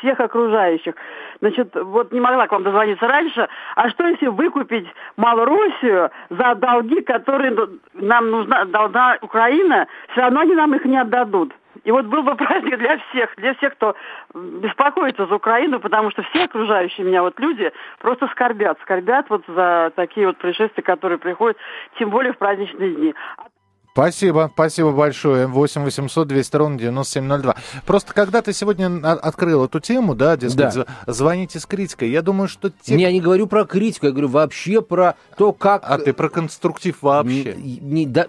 всех 0.00 0.20
окружающих. 0.20 0.96
Значит, 1.40 1.74
вот 1.74 2.12
не 2.12 2.20
могла 2.20 2.46
к 2.46 2.52
вам 2.52 2.62
дозвониться 2.62 3.08
раньше. 3.08 3.48
А 3.74 3.88
что 3.88 4.06
если 4.06 4.26
выкупить 4.26 4.86
Малороссию 5.16 6.10
за 6.28 6.54
долги, 6.56 7.00
которые 7.00 7.56
нам 7.94 8.30
нужна, 8.30 8.66
должна 8.66 9.16
Украина, 9.22 9.86
все 10.12 10.20
равно 10.20 10.40
они 10.40 10.54
нам 10.54 10.74
их 10.74 10.84
не 10.84 10.98
отдадут. 10.98 11.54
И 11.84 11.90
вот 11.90 12.06
был 12.06 12.22
бы 12.22 12.34
праздник 12.36 12.78
для 12.78 12.98
всех, 12.98 13.34
для 13.36 13.54
всех, 13.54 13.74
кто 13.74 13.94
беспокоится 14.34 15.26
за 15.26 15.34
Украину, 15.34 15.80
потому 15.80 16.10
что 16.10 16.22
все 16.22 16.44
окружающие 16.44 17.06
меня 17.06 17.22
вот 17.22 17.38
люди 17.38 17.72
просто 17.98 18.28
скорбят, 18.28 18.78
скорбят 18.82 19.26
вот 19.28 19.44
за 19.46 19.92
такие 19.94 20.26
вот 20.26 20.38
происшествия, 20.38 20.82
которые 20.82 21.18
приходят, 21.18 21.56
тем 21.98 22.10
более 22.10 22.32
в 22.32 22.38
праздничные 22.38 22.94
дни. 22.94 23.14
Спасибо, 23.92 24.50
спасибо 24.54 24.92
большое. 24.92 25.46
8 25.46 25.82
800 25.82 26.28
200 26.28 26.56
ровно 26.56 26.78
9702. 26.78 27.56
Просто 27.86 28.14
когда 28.14 28.40
ты 28.40 28.52
сегодня 28.52 28.86
открыл 29.10 29.64
эту 29.64 29.80
тему, 29.80 30.14
да, 30.14 30.36
дескать, 30.36 30.74
да. 30.74 30.86
звоните 31.06 31.58
с 31.58 31.66
критикой, 31.66 32.10
я 32.10 32.22
думаю, 32.22 32.48
что... 32.48 32.70
Те... 32.70 32.94
Не, 32.94 33.02
я 33.02 33.12
не 33.12 33.20
говорю 33.20 33.48
про 33.48 33.64
критику, 33.64 34.06
я 34.06 34.12
говорю 34.12 34.28
вообще 34.28 34.80
про 34.80 35.16
то, 35.36 35.52
как... 35.52 35.82
А 35.84 35.98
ты 35.98 36.12
про 36.12 36.28
конструктив 36.28 37.02
вообще? 37.02 37.54
Не, 37.54 37.78
не, 37.78 38.06
да, 38.06 38.26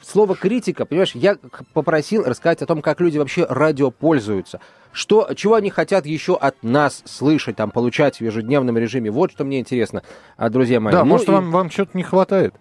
слово 0.00 0.34
критика, 0.34 0.86
понимаешь, 0.86 1.14
я 1.14 1.36
попросил 1.74 2.24
рассказать 2.24 2.62
о 2.62 2.66
том, 2.66 2.80
как 2.80 3.00
люди 3.00 3.18
вообще 3.18 3.46
радио 3.48 3.90
пользуются. 3.90 4.60
Что, 4.92 5.28
чего 5.34 5.56
они 5.56 5.68
хотят 5.68 6.06
еще 6.06 6.36
от 6.36 6.62
нас 6.62 7.02
слышать, 7.04 7.56
там, 7.56 7.70
получать 7.70 8.16
в 8.16 8.22
ежедневном 8.22 8.78
режиме. 8.78 9.10
Вот 9.10 9.30
что 9.30 9.44
мне 9.44 9.60
интересно, 9.60 10.02
а, 10.38 10.48
друзья 10.48 10.80
мои. 10.80 10.92
Да, 10.92 11.04
ну, 11.04 11.10
может, 11.10 11.28
и... 11.28 11.32
вам, 11.32 11.50
вам 11.50 11.70
что-то 11.70 11.90
не 11.98 12.02
хватает? 12.02 12.54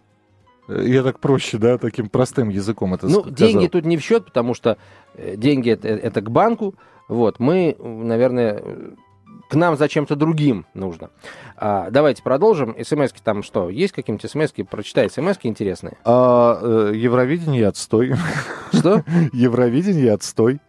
Я 0.67 1.03
так 1.03 1.19
проще, 1.19 1.57
да, 1.57 1.77
таким 1.77 2.09
простым 2.09 2.49
языком 2.49 2.93
это 2.93 3.05
Ну, 3.07 3.21
сказал. 3.21 3.33
деньги 3.33 3.67
тут 3.67 3.85
не 3.85 3.97
в 3.97 4.01
счет, 4.01 4.25
потому 4.25 4.53
что 4.53 4.77
э, 5.15 5.35
деньги 5.35 5.69
это, 5.69 5.87
это 5.87 6.21
к 6.21 6.31
банку. 6.31 6.75
Вот, 7.07 7.39
мы, 7.39 7.75
наверное, 7.79 8.63
к 9.47 9.53
нам 9.55 9.77
за 9.77 9.87
чем-то 9.87 10.15
другим 10.15 10.65
нужно. 10.73 11.11
А, 11.55 11.91
давайте 11.91 12.23
продолжим. 12.23 12.75
СМСки 12.81 13.19
там 13.23 13.43
что? 13.43 13.69
Есть 13.69 13.93
какие-нибудь 13.93 14.29
СМСки? 14.29 14.63
Прочитай 14.63 15.07
СМСки 15.09 15.47
интересные. 15.47 15.97
А, 16.03 16.59
э, 16.61 16.91
Евровидение 16.95 17.67
отстой. 17.67 18.15
Что? 18.73 19.03
Евровидение 19.33 20.13
отстой. 20.13 20.59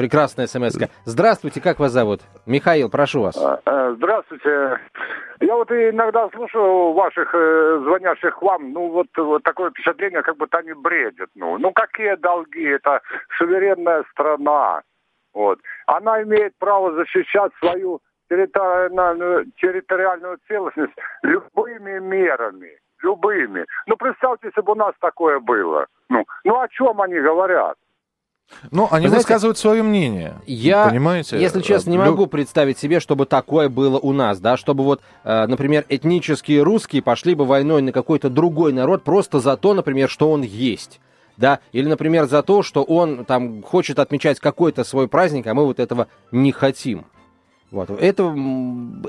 Прекрасная 0.00 0.46
смс 0.46 0.78
-ка. 0.80 0.88
Здравствуйте, 1.04 1.60
как 1.60 1.78
вас 1.78 1.92
зовут? 1.92 2.20
Михаил, 2.46 2.88
прошу 2.88 3.20
вас. 3.20 3.36
А, 3.36 3.60
э, 3.66 3.92
здравствуйте. 3.96 4.80
Я 5.40 5.54
вот 5.54 5.70
иногда 5.70 6.26
слушаю 6.30 6.94
ваших 6.94 7.34
э, 7.34 7.80
звонящих 7.84 8.40
вам, 8.40 8.72
ну 8.72 8.88
вот, 8.88 9.08
вот 9.18 9.42
такое 9.42 9.68
впечатление, 9.68 10.22
как 10.22 10.38
будто 10.38 10.56
они 10.56 10.72
бредят. 10.72 11.28
Ну, 11.34 11.58
ну 11.58 11.72
какие 11.72 12.14
долги? 12.14 12.64
Это 12.64 13.02
суверенная 13.36 14.04
страна. 14.12 14.80
Вот. 15.34 15.58
Она 15.86 16.22
имеет 16.22 16.54
право 16.58 16.94
защищать 16.94 17.52
свою 17.58 18.00
территориальную, 18.30 19.52
территориальную 19.60 20.38
целостность 20.48 20.94
любыми 21.22 21.98
мерами. 21.98 22.70
Любыми. 23.02 23.66
Ну, 23.86 23.96
представьте, 23.98 24.46
если 24.46 24.62
бы 24.62 24.72
у 24.72 24.76
нас 24.76 24.94
такое 24.98 25.40
было. 25.40 25.88
Ну, 26.08 26.24
ну 26.44 26.58
о 26.58 26.68
чем 26.68 27.02
они 27.02 27.20
говорят? 27.20 27.76
Ну, 28.70 28.88
они 28.90 29.08
Вы 29.08 29.16
высказывают 29.16 29.58
свое 29.58 29.82
мнение. 29.82 30.34
Я, 30.46 30.88
понимаете? 30.88 31.40
если 31.40 31.60
честно, 31.60 31.90
не 31.90 31.96
Лю... 31.96 32.04
могу 32.04 32.26
представить 32.26 32.78
себе, 32.78 33.00
чтобы 33.00 33.26
такое 33.26 33.68
было 33.68 33.98
у 33.98 34.12
нас, 34.12 34.38
да, 34.38 34.56
чтобы 34.56 34.84
вот, 34.84 35.00
э, 35.24 35.46
например, 35.46 35.84
этнические 35.88 36.62
русские 36.62 37.02
пошли 37.02 37.34
бы 37.34 37.44
войной 37.44 37.82
на 37.82 37.92
какой-то 37.92 38.28
другой 38.28 38.72
народ 38.72 39.02
просто 39.02 39.40
за 39.40 39.56
то, 39.56 39.74
например, 39.74 40.08
что 40.08 40.30
он 40.30 40.42
есть. 40.42 41.00
Да, 41.36 41.60
или, 41.72 41.88
например, 41.88 42.26
за 42.26 42.42
то, 42.42 42.62
что 42.62 42.82
он 42.82 43.24
там 43.24 43.62
хочет 43.62 43.98
отмечать 43.98 44.38
какой-то 44.40 44.84
свой 44.84 45.08
праздник, 45.08 45.46
а 45.46 45.54
мы 45.54 45.64
вот 45.64 45.80
этого 45.80 46.08
не 46.32 46.52
хотим. 46.52 47.06
Вот. 47.70 47.88
Этого, 47.90 48.36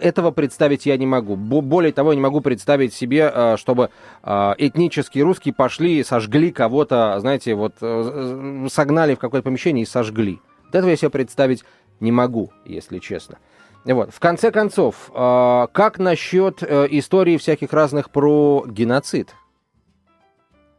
этого 0.02 0.32
представить 0.32 0.86
я 0.86 0.96
не 0.96 1.08
могу. 1.08 1.36
Более 1.36 1.92
того, 1.92 2.12
я 2.12 2.16
не 2.16 2.22
могу 2.22 2.42
представить 2.42 2.94
себе, 2.94 3.32
э, 3.34 3.58
чтобы 3.58 3.90
э, 4.24 4.54
этнические 4.58 5.24
русские 5.24 5.54
пошли 5.54 5.98
и 5.98 6.04
сожгли 6.04 6.52
кого-то, 6.52 7.20
знаете, 7.20 7.56
вот 7.56 7.74
э, 7.82 8.68
согнали 8.70 9.16
в 9.16 9.20
какое-то 9.20 9.46
помещение 9.46 9.84
и 9.84 9.88
сожгли. 9.88 10.40
Вот 10.66 10.76
этого 10.76 10.92
я 10.92 10.96
себе 10.96 11.10
представить 11.10 11.64
не 12.00 12.12
могу, 12.12 12.52
если 12.66 13.00
честно. 13.00 13.40
Вот. 13.84 14.14
В 14.14 14.20
конце 14.20 14.52
концов, 14.52 15.10
как 15.12 15.98
насчет 15.98 16.62
истории 16.62 17.38
всяких 17.38 17.74
разных 17.74 18.12
про 18.12 18.64
геноцид? 18.68 19.34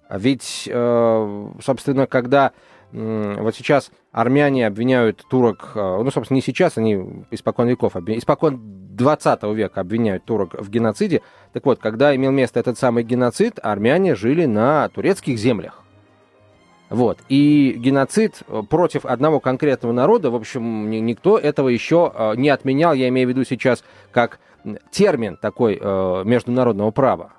Ведь, 0.08 0.70
собственно, 0.70 2.06
когда 2.06 2.52
вот 2.92 3.54
сейчас 3.54 3.90
армяне 4.12 4.66
обвиняют 4.66 5.24
турок, 5.28 5.72
э, 5.74 6.02
ну, 6.02 6.10
собственно, 6.10 6.36
не 6.36 6.42
сейчас, 6.42 6.76
они 6.76 7.24
испокон 7.30 7.68
веков, 7.68 7.96
испокон 7.96 8.60
20 8.94 9.42
века 9.54 9.80
обвиняют 9.80 10.24
турок 10.24 10.54
в 10.54 10.68
геноциде. 10.68 11.22
Так 11.52 11.64
вот, 11.64 11.78
когда 11.78 12.14
имел 12.14 12.30
место 12.30 12.60
этот 12.60 12.78
самый 12.78 13.02
геноцид, 13.02 13.58
армяне 13.62 14.14
жили 14.14 14.44
на 14.44 14.88
турецких 14.90 15.38
землях. 15.38 15.82
Вот. 16.90 17.18
И 17.30 17.74
геноцид 17.78 18.42
против 18.68 19.06
одного 19.06 19.40
конкретного 19.40 19.94
народа, 19.94 20.30
в 20.30 20.34
общем, 20.34 20.90
никто 20.90 21.38
этого 21.38 21.70
еще 21.70 22.12
э, 22.14 22.34
не 22.36 22.50
отменял, 22.50 22.92
я 22.92 23.08
имею 23.08 23.26
в 23.26 23.30
виду 23.30 23.44
сейчас 23.44 23.82
как 24.10 24.38
термин 24.90 25.38
такой 25.40 25.78
э, 25.80 26.22
международного 26.24 26.90
права. 26.90 27.32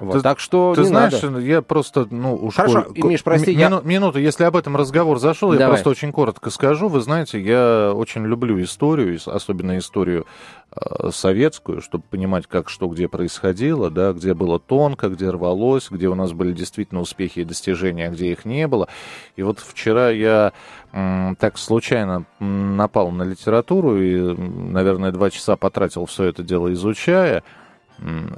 Вот, 0.00 0.12
ты, 0.12 0.20
так 0.20 0.38
что 0.38 0.74
ты 0.74 0.84
знаешь, 0.84 1.20
надо. 1.22 1.40
я 1.40 1.60
просто, 1.60 2.06
ну, 2.10 2.36
уж 2.36 2.54
Хорошо, 2.54 2.82
коль... 2.82 3.10
Миш, 3.10 3.24
прости, 3.24 3.52
я... 3.52 3.80
Минуту, 3.82 4.18
если 4.18 4.44
об 4.44 4.56
этом 4.56 4.76
разговор 4.76 5.18
зашел, 5.18 5.50
Давай. 5.50 5.64
я 5.64 5.68
просто 5.68 5.90
очень 5.90 6.12
коротко 6.12 6.50
скажу. 6.50 6.88
Вы 6.88 7.00
знаете, 7.00 7.40
я 7.40 7.92
очень 7.94 8.24
люблю 8.24 8.62
историю, 8.62 9.18
особенно 9.26 9.76
историю 9.76 10.26
э, 10.70 11.10
советскую, 11.10 11.82
чтобы 11.82 12.04
понимать, 12.08 12.46
как 12.46 12.68
что 12.68 12.86
где 12.86 13.08
происходило, 13.08 13.90
да, 13.90 14.12
где 14.12 14.34
было 14.34 14.60
тонко, 14.60 15.08
где 15.08 15.30
рвалось, 15.30 15.88
где 15.90 16.08
у 16.08 16.14
нас 16.14 16.32
были 16.32 16.52
действительно 16.52 17.00
успехи 17.00 17.40
и 17.40 17.44
достижения, 17.44 18.06
а 18.06 18.10
где 18.10 18.30
их 18.30 18.44
не 18.44 18.68
было. 18.68 18.88
И 19.34 19.42
вот 19.42 19.58
вчера 19.58 20.10
я 20.10 20.52
м, 20.92 21.36
так 21.40 21.58
случайно 21.58 22.24
напал 22.38 23.10
на 23.10 23.24
литературу 23.24 24.00
и, 24.00 24.36
наверное, 24.36 25.10
два 25.10 25.30
часа 25.30 25.56
потратил 25.56 26.06
все 26.06 26.24
это 26.24 26.44
дело 26.44 26.72
изучая. 26.72 27.42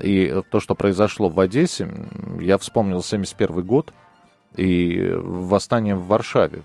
И 0.02 0.42
то, 0.50 0.60
что 0.60 0.74
произошло 0.74 1.28
в 1.28 1.38
Одессе, 1.38 1.88
я 2.40 2.58
вспомнил 2.58 3.02
71 3.02 3.62
год 3.62 3.92
и 4.56 5.12
восстание 5.14 5.94
в 5.94 6.06
Варшаве, 6.06 6.62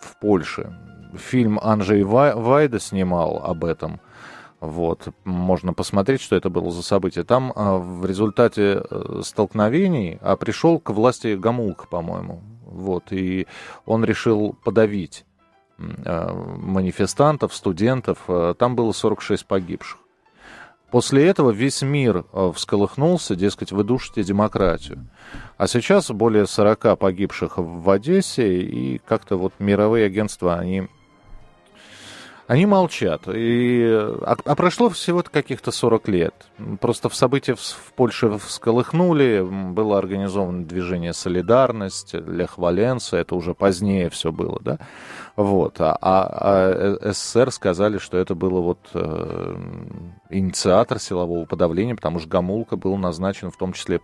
в 0.00 0.18
Польше. 0.20 0.76
Фильм 1.16 1.58
Анджей 1.62 2.02
Вайда 2.04 2.80
снимал 2.80 3.38
об 3.44 3.64
этом. 3.64 4.00
Вот, 4.60 5.08
можно 5.24 5.74
посмотреть, 5.74 6.20
что 6.20 6.36
это 6.36 6.48
было 6.48 6.70
за 6.70 6.82
событие. 6.84 7.24
Там 7.24 7.52
а, 7.56 7.78
в 7.78 8.06
результате 8.06 8.80
э, 8.88 9.20
столкновений 9.24 10.18
а 10.20 10.36
пришел 10.36 10.78
к 10.78 10.90
власти 10.90 11.34
Гамулка, 11.34 11.88
по-моему. 11.88 12.42
Вот, 12.64 13.10
и 13.10 13.48
он 13.86 14.04
решил 14.04 14.56
подавить 14.64 15.24
а, 15.78 16.32
манифестантов, 16.32 17.54
студентов. 17.56 18.18
А, 18.28 18.54
там 18.54 18.76
было 18.76 18.92
46 18.92 19.44
погибших. 19.46 19.98
После 20.92 21.26
этого 21.26 21.52
весь 21.52 21.80
мир 21.80 22.26
э, 22.34 22.52
всколыхнулся, 22.54 23.34
дескать, 23.34 23.72
вы 23.72 23.82
душите 23.82 24.22
демократию. 24.22 25.08
А 25.56 25.66
сейчас 25.66 26.10
более 26.10 26.46
40 26.46 26.98
погибших 26.98 27.54
в 27.56 27.88
Одессе, 27.88 28.60
и 28.60 28.98
как-то 28.98 29.38
вот 29.38 29.54
мировые 29.58 30.04
агентства, 30.04 30.58
они 30.58 30.88
они 32.52 32.66
молчат. 32.66 33.22
И, 33.28 33.82
а, 33.82 34.36
а 34.44 34.54
прошло 34.54 34.90
всего 34.90 35.22
каких-то 35.22 35.70
40 35.70 36.08
лет. 36.08 36.34
Просто 36.80 37.08
в 37.08 37.14
события 37.14 37.54
в, 37.54 37.60
в 37.60 37.94
Польше 37.96 38.38
всколыхнули, 38.38 39.40
было 39.40 39.96
организовано 39.96 40.66
движение 40.66 41.14
«Солидарность», 41.14 42.12
Лех 42.12 42.58
Валенса, 42.58 43.16
это 43.16 43.36
уже 43.36 43.54
позднее 43.54 44.10
все 44.10 44.32
было, 44.32 44.60
да? 44.60 44.78
Вот. 45.34 45.80
А, 45.80 45.96
а, 45.98 46.26
а 46.26 46.98
э, 47.00 47.12
СССР 47.12 47.52
сказали, 47.52 47.96
что 47.96 48.18
это 48.18 48.34
было 48.34 48.60
вот 48.60 48.80
э, 48.92 49.56
инициатор 50.28 50.98
силового 50.98 51.46
подавления, 51.46 51.94
потому 51.94 52.18
что 52.18 52.28
Гамулка 52.28 52.76
был 52.76 52.98
назначен 52.98 53.50
в 53.50 53.56
том 53.56 53.72
числе 53.72 54.02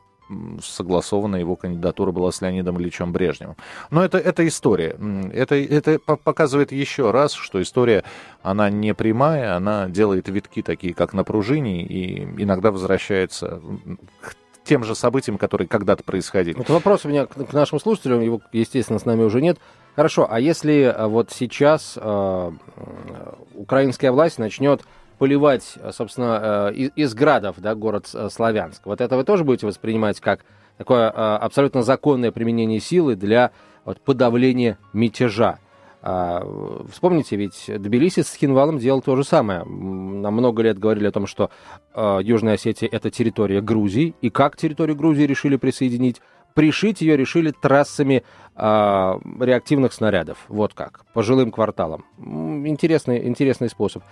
согласована 0.62 1.36
его 1.36 1.56
кандидатура 1.56 2.12
была 2.12 2.30
с 2.32 2.40
Леонидом 2.40 2.78
Ильичем 2.80 3.12
Брежневым. 3.12 3.56
Но 3.90 4.04
это, 4.04 4.18
это 4.18 4.46
история. 4.46 4.96
Это, 5.32 5.54
это 5.54 5.98
показывает 5.98 6.72
еще 6.72 7.10
раз, 7.10 7.32
что 7.32 7.60
история, 7.62 8.04
она 8.42 8.70
не 8.70 8.94
прямая, 8.94 9.56
она 9.56 9.88
делает 9.88 10.28
витки 10.28 10.62
такие, 10.62 10.94
как 10.94 11.12
на 11.12 11.24
пружине, 11.24 11.84
и 11.84 12.22
иногда 12.42 12.70
возвращается 12.70 13.60
к 14.20 14.36
тем 14.64 14.84
же 14.84 14.94
событиям, 14.94 15.38
которые 15.38 15.66
когда-то 15.66 16.04
происходили. 16.04 16.56
Вот 16.56 16.68
вопрос 16.68 17.06
у 17.06 17.08
меня 17.08 17.26
к, 17.26 17.32
к 17.32 17.52
нашим 17.54 17.80
слушателям, 17.80 18.20
его, 18.20 18.42
естественно, 18.52 18.98
с 18.98 19.06
нами 19.06 19.22
уже 19.22 19.40
нет. 19.40 19.58
Хорошо, 19.96 20.28
а 20.30 20.38
если 20.38 20.82
а, 20.82 21.08
вот 21.08 21.30
сейчас 21.32 21.94
э, 21.96 22.52
украинская 23.54 24.12
власть 24.12 24.38
начнет 24.38 24.82
поливать, 25.18 25.74
собственно, 25.92 26.70
из, 26.74 26.90
из 26.96 27.14
градов, 27.14 27.56
да, 27.58 27.74
город 27.74 28.06
Славянск. 28.30 28.86
Вот 28.86 29.00
это 29.00 29.16
вы 29.16 29.24
тоже 29.24 29.44
будете 29.44 29.66
воспринимать 29.66 30.20
как 30.20 30.44
такое 30.76 31.10
абсолютно 31.10 31.82
законное 31.82 32.30
применение 32.30 32.80
силы 32.80 33.16
для 33.16 33.50
вот, 33.84 34.00
подавления 34.00 34.78
мятежа. 34.92 35.58
А, 36.00 36.46
вспомните, 36.92 37.36
ведь 37.36 37.64
Тбилиси 37.66 38.22
с 38.22 38.34
Хинвалом 38.34 38.78
делал 38.78 39.02
то 39.02 39.16
же 39.16 39.24
самое. 39.24 39.64
На 39.64 40.30
много 40.30 40.62
лет 40.62 40.78
говорили 40.78 41.06
о 41.08 41.12
том, 41.12 41.26
что 41.26 41.50
Южная 41.94 42.54
Осетия 42.54 42.88
это 42.90 43.10
территория 43.10 43.60
Грузии, 43.60 44.14
и 44.20 44.30
как 44.30 44.56
территорию 44.56 44.96
Грузии 44.96 45.24
решили 45.24 45.56
присоединить? 45.56 46.22
Пришить 46.54 47.02
ее 47.02 47.16
решили 47.16 47.52
трассами 47.52 48.24
а, 48.56 49.20
реактивных 49.40 49.92
снарядов. 49.92 50.38
Вот 50.48 50.74
как, 50.74 51.04
по 51.12 51.22
жилым 51.22 51.52
кварталам. 51.52 52.04
Интересный, 52.18 53.28
интересный 53.28 53.68
способ. 53.68 54.02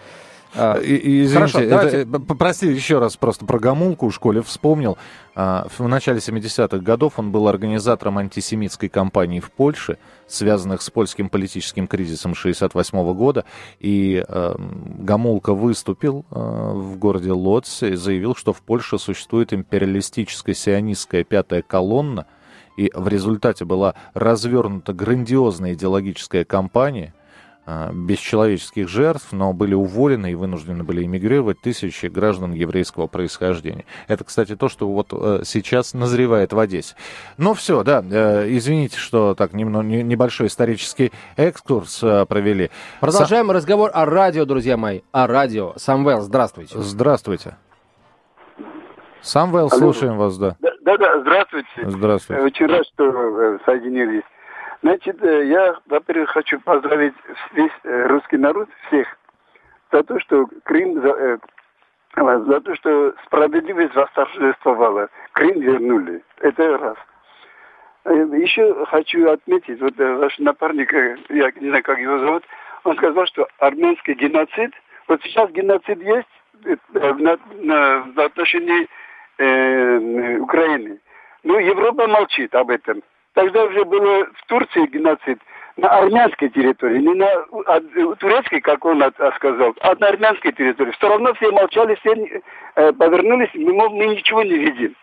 А, 0.54 0.78
и, 0.78 0.94
и, 0.94 1.24
извините, 1.24 1.34
Хорошо, 1.34 1.60
это, 1.60 1.68
давайте... 1.68 2.00
Э, 2.02 2.34
прости, 2.36 2.66
еще 2.68 2.98
раз 2.98 3.16
просто 3.16 3.44
про 3.44 3.58
Гамулку 3.58 4.08
в 4.08 4.14
школе 4.14 4.42
вспомнил. 4.42 4.96
А, 5.34 5.66
в 5.76 5.86
начале 5.86 6.18
70-х 6.18 6.78
годов 6.78 7.18
он 7.18 7.30
был 7.30 7.48
организатором 7.48 8.18
антисемитской 8.18 8.88
кампании 8.88 9.40
в 9.40 9.50
Польше, 9.50 9.98
связанных 10.26 10.82
с 10.82 10.90
польским 10.90 11.28
политическим 11.28 11.86
кризисом 11.86 12.34
68 12.34 13.14
года. 13.14 13.44
И 13.80 14.24
э, 14.26 14.54
Гамулка 14.98 15.52
выступил 15.52 16.24
э, 16.30 16.34
в 16.38 16.96
городе 16.96 17.32
Лоц 17.32 17.82
и 17.82 17.94
заявил, 17.94 18.34
что 18.34 18.52
в 18.52 18.62
Польше 18.62 18.98
существует 18.98 19.52
империалистическая 19.52 20.54
сионистская 20.54 21.24
пятая 21.24 21.62
колонна, 21.62 22.26
и 22.78 22.90
в 22.94 23.08
результате 23.08 23.64
была 23.64 23.94
развернута 24.14 24.92
грандиозная 24.92 25.74
идеологическая 25.74 26.44
кампания– 26.44 27.12
а, 27.24 27.25
без 27.92 28.18
человеческих 28.18 28.88
жертв, 28.88 29.32
но 29.32 29.52
были 29.52 29.74
уволены 29.74 30.32
и 30.32 30.34
вынуждены 30.34 30.84
были 30.84 31.04
эмигрировать 31.04 31.60
тысячи 31.60 32.06
граждан 32.06 32.52
еврейского 32.52 33.06
происхождения. 33.08 33.84
Это, 34.06 34.24
кстати, 34.24 34.54
то, 34.54 34.68
что 34.68 34.88
вот 34.88 35.08
э, 35.12 35.40
сейчас 35.44 35.94
назревает 35.94 36.52
в 36.52 36.58
Одессе. 36.58 36.94
Ну 37.38 37.54
все, 37.54 37.82
да, 37.82 38.04
э, 38.08 38.46
извините, 38.50 38.98
что 38.98 39.34
так 39.34 39.52
немного, 39.52 39.86
небольшой 39.86 40.46
исторический 40.46 41.12
экскурс 41.36 42.02
э, 42.02 42.24
провели. 42.26 42.70
Продолжаем 43.00 43.46
Сам... 43.46 43.56
разговор 43.56 43.90
о 43.92 44.04
радио, 44.06 44.44
друзья 44.44 44.76
мои, 44.76 45.00
о 45.10 45.26
радио. 45.26 45.72
Самвел, 45.76 46.20
здравствуйте. 46.20 46.78
Здравствуйте. 46.78 47.56
Самвел, 49.22 49.70
слушаем 49.70 50.16
вас, 50.18 50.38
да. 50.38 50.56
Да, 50.82 50.96
да, 50.98 51.20
здравствуйте. 51.20 51.68
Здравствуйте. 51.82 52.42
Очень 52.42 52.66
рад, 52.66 52.86
что 52.86 53.58
соединились. 53.64 54.22
Значит, 54.82 55.22
э, 55.22 55.46
я, 55.46 55.76
во-первых, 55.86 56.30
хочу 56.30 56.60
поздравить 56.60 57.14
весь 57.52 57.72
э, 57.84 58.06
русский 58.06 58.36
народ, 58.36 58.68
всех, 58.86 59.06
за 59.92 60.02
то, 60.02 60.18
что 60.20 60.46
Крым, 60.64 61.00
за, 61.00 61.08
э, 61.08 61.38
за 62.16 62.60
то, 62.60 62.74
что 62.76 63.14
справедливость 63.26 63.94
восторжествовала. 63.94 65.08
Крым 65.32 65.60
вернули. 65.60 66.22
Это 66.40 66.78
раз. 66.78 66.96
Еще 68.04 68.86
хочу 68.86 69.28
отметить, 69.28 69.80
вот 69.80 69.96
ваш 69.96 70.38
напарник, 70.38 70.92
я 70.92 71.50
не 71.60 71.68
знаю, 71.68 71.82
как 71.82 71.98
его 71.98 72.18
зовут, 72.18 72.44
он 72.84 72.96
сказал, 72.96 73.26
что 73.26 73.48
армянский 73.58 74.14
геноцид, 74.14 74.72
вот 75.08 75.20
сейчас 75.22 75.50
геноцид 75.50 76.00
есть 76.00 76.28
на, 76.92 77.36
на, 77.56 78.06
в 78.14 78.20
отношении 78.20 78.86
э, 79.38 80.38
Украины. 80.38 81.00
Но 81.42 81.58
Европа 81.58 82.06
молчит 82.06 82.54
об 82.54 82.70
этом. 82.70 83.02
Тогда 83.36 83.64
уже 83.64 83.84
было 83.84 84.24
в 84.24 84.46
Турции 84.46 84.86
геноцид 84.86 85.38
на 85.76 85.90
армянской 85.90 86.48
территории, 86.48 87.00
не 87.00 87.12
на 87.12 87.26
а, 87.66 87.80
турецкой, 88.18 88.62
как 88.62 88.82
он 88.86 89.02
от, 89.02 89.14
сказал, 89.36 89.74
а 89.82 89.94
на 89.96 90.08
армянской 90.08 90.52
территории. 90.52 90.92
Все 90.92 91.06
равно 91.06 91.34
все 91.34 91.50
молчали, 91.50 91.96
все 91.96 92.14
э, 92.76 92.92
повернулись, 92.94 93.50
мы, 93.52 93.90
мы 93.90 94.06
ничего 94.06 94.42
не 94.42 94.56
видим. 94.56 94.96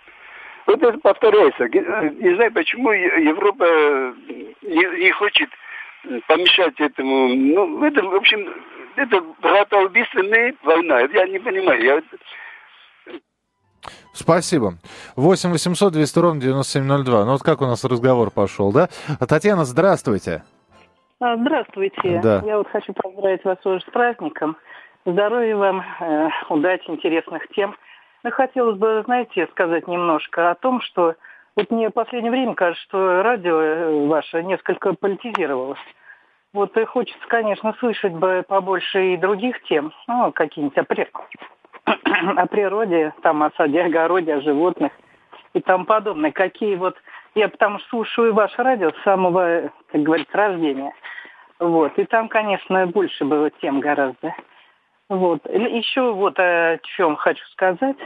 Вот 0.66 0.82
это 0.82 0.98
повторяется. 0.98 1.68
Не 1.68 2.34
знаю, 2.34 2.52
почему 2.54 2.92
Европа 2.92 4.16
не, 4.63 5.00
не 5.04 5.12
хочет 5.12 5.50
помешать 6.25 6.80
этому. 6.80 7.28
Ну, 7.28 7.86
это, 7.86 8.02
в 8.02 8.16
общем, 8.16 8.52
это 8.96 9.22
братоубийственная 9.42 10.56
война. 10.63 11.02
Я 11.02 11.28
не 11.28 11.38
понимаю. 11.38 11.84
Я 11.84 12.02
Спасибо. 14.13 14.75
8 15.16 15.52
800 15.52 15.94
200 15.94 16.20
ровно 16.20 16.42
9702. 16.42 17.25
Ну 17.25 17.32
вот 17.32 17.42
как 17.42 17.62
у 17.62 17.66
нас 17.66 17.84
разговор 17.84 18.32
пошел, 18.32 18.72
да? 18.72 18.90
Татьяна, 19.28 19.66
здравствуйте. 19.66 20.44
А, 21.20 21.38
здравствуйте. 21.38 22.20
Да. 22.22 22.42
Я 22.46 22.58
вот 22.58 22.68
хочу 22.70 22.94
поздравить 22.94 23.44
вас 23.44 23.58
уже 23.66 23.80
с 23.82 23.92
праздником. 23.92 24.58
Здоровья 25.06 25.56
вам, 25.56 25.81
э, 26.00 26.29
удачи, 26.50 26.90
интересных 26.90 27.48
тем. 27.55 27.75
Но 28.24 28.31
хотелось 28.31 28.77
бы, 28.77 29.03
знаете, 29.05 29.48
сказать 29.51 29.88
немножко 29.88 30.51
о 30.51 30.55
том, 30.55 30.81
что 30.81 31.16
вот 31.55 31.72
мне 31.72 31.90
в 31.90 31.94
последнее 31.94 32.31
время 32.31 32.55
кажется, 32.55 32.84
что 32.84 33.24
радио 33.24 33.60
э, 33.60 34.07
ваше 34.07 34.44
несколько 34.44 34.94
политизировалось. 34.94 35.79
Вот 36.53 36.75
и 36.77 36.86
хочется, 36.86 37.27
конечно, 37.27 37.74
слышать 37.79 38.14
бы 38.14 38.44
побольше 38.48 39.14
и 39.14 39.18
других 39.18 39.62
тем, 39.64 39.92
ну, 40.07 40.31
какие-нибудь 40.31 40.77
о 42.37 42.46
природе, 42.48 43.13
там, 43.22 43.43
о 43.43 43.51
саде, 43.57 43.83
огороде, 43.83 44.35
о 44.35 44.41
животных 44.41 44.91
и 45.53 45.61
тому 45.61 45.85
подобное. 45.85 46.31
Какие 46.31 46.75
вот... 46.75 46.96
Я 47.35 47.50
потому 47.50 47.79
что 47.79 47.89
слушаю 47.89 48.33
ваше 48.33 48.61
радио 48.61 48.91
с 48.91 49.03
самого, 49.03 49.72
как 49.91 50.03
говорится, 50.03 50.37
рождения. 50.37 50.93
Вот. 51.59 51.98
И 51.98 52.05
там, 52.05 52.27
конечно, 52.29 52.85
больше 52.87 53.25
было 53.25 53.50
тем 53.50 53.79
гораздо. 53.79 54.35
Вот. 55.09 55.43
Еще 55.48 56.13
вот 56.13 56.37
о 56.39 56.77
чем 56.96 57.15
хочу 57.15 57.43
сказать. 57.48 57.98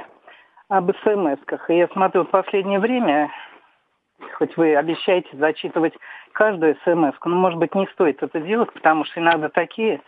Об 0.69 0.91
смс-ках. 1.03 1.69
Я 1.69 1.87
смотрю, 1.89 2.23
в 2.23 2.29
последнее 2.29 2.79
время, 2.79 3.31
хоть 4.33 4.55
вы 4.57 4.75
обещаете 4.75 5.29
зачитывать 5.33 5.93
каждую 6.33 6.75
смс 6.83 7.15
но, 7.23 7.35
может 7.35 7.57
быть, 7.57 7.73
не 7.73 7.87
стоит 7.87 8.21
это 8.21 8.39
делать, 8.41 8.71
потому 8.73 9.05
что 9.05 9.19
иногда 9.19 9.49
такие 9.49 10.01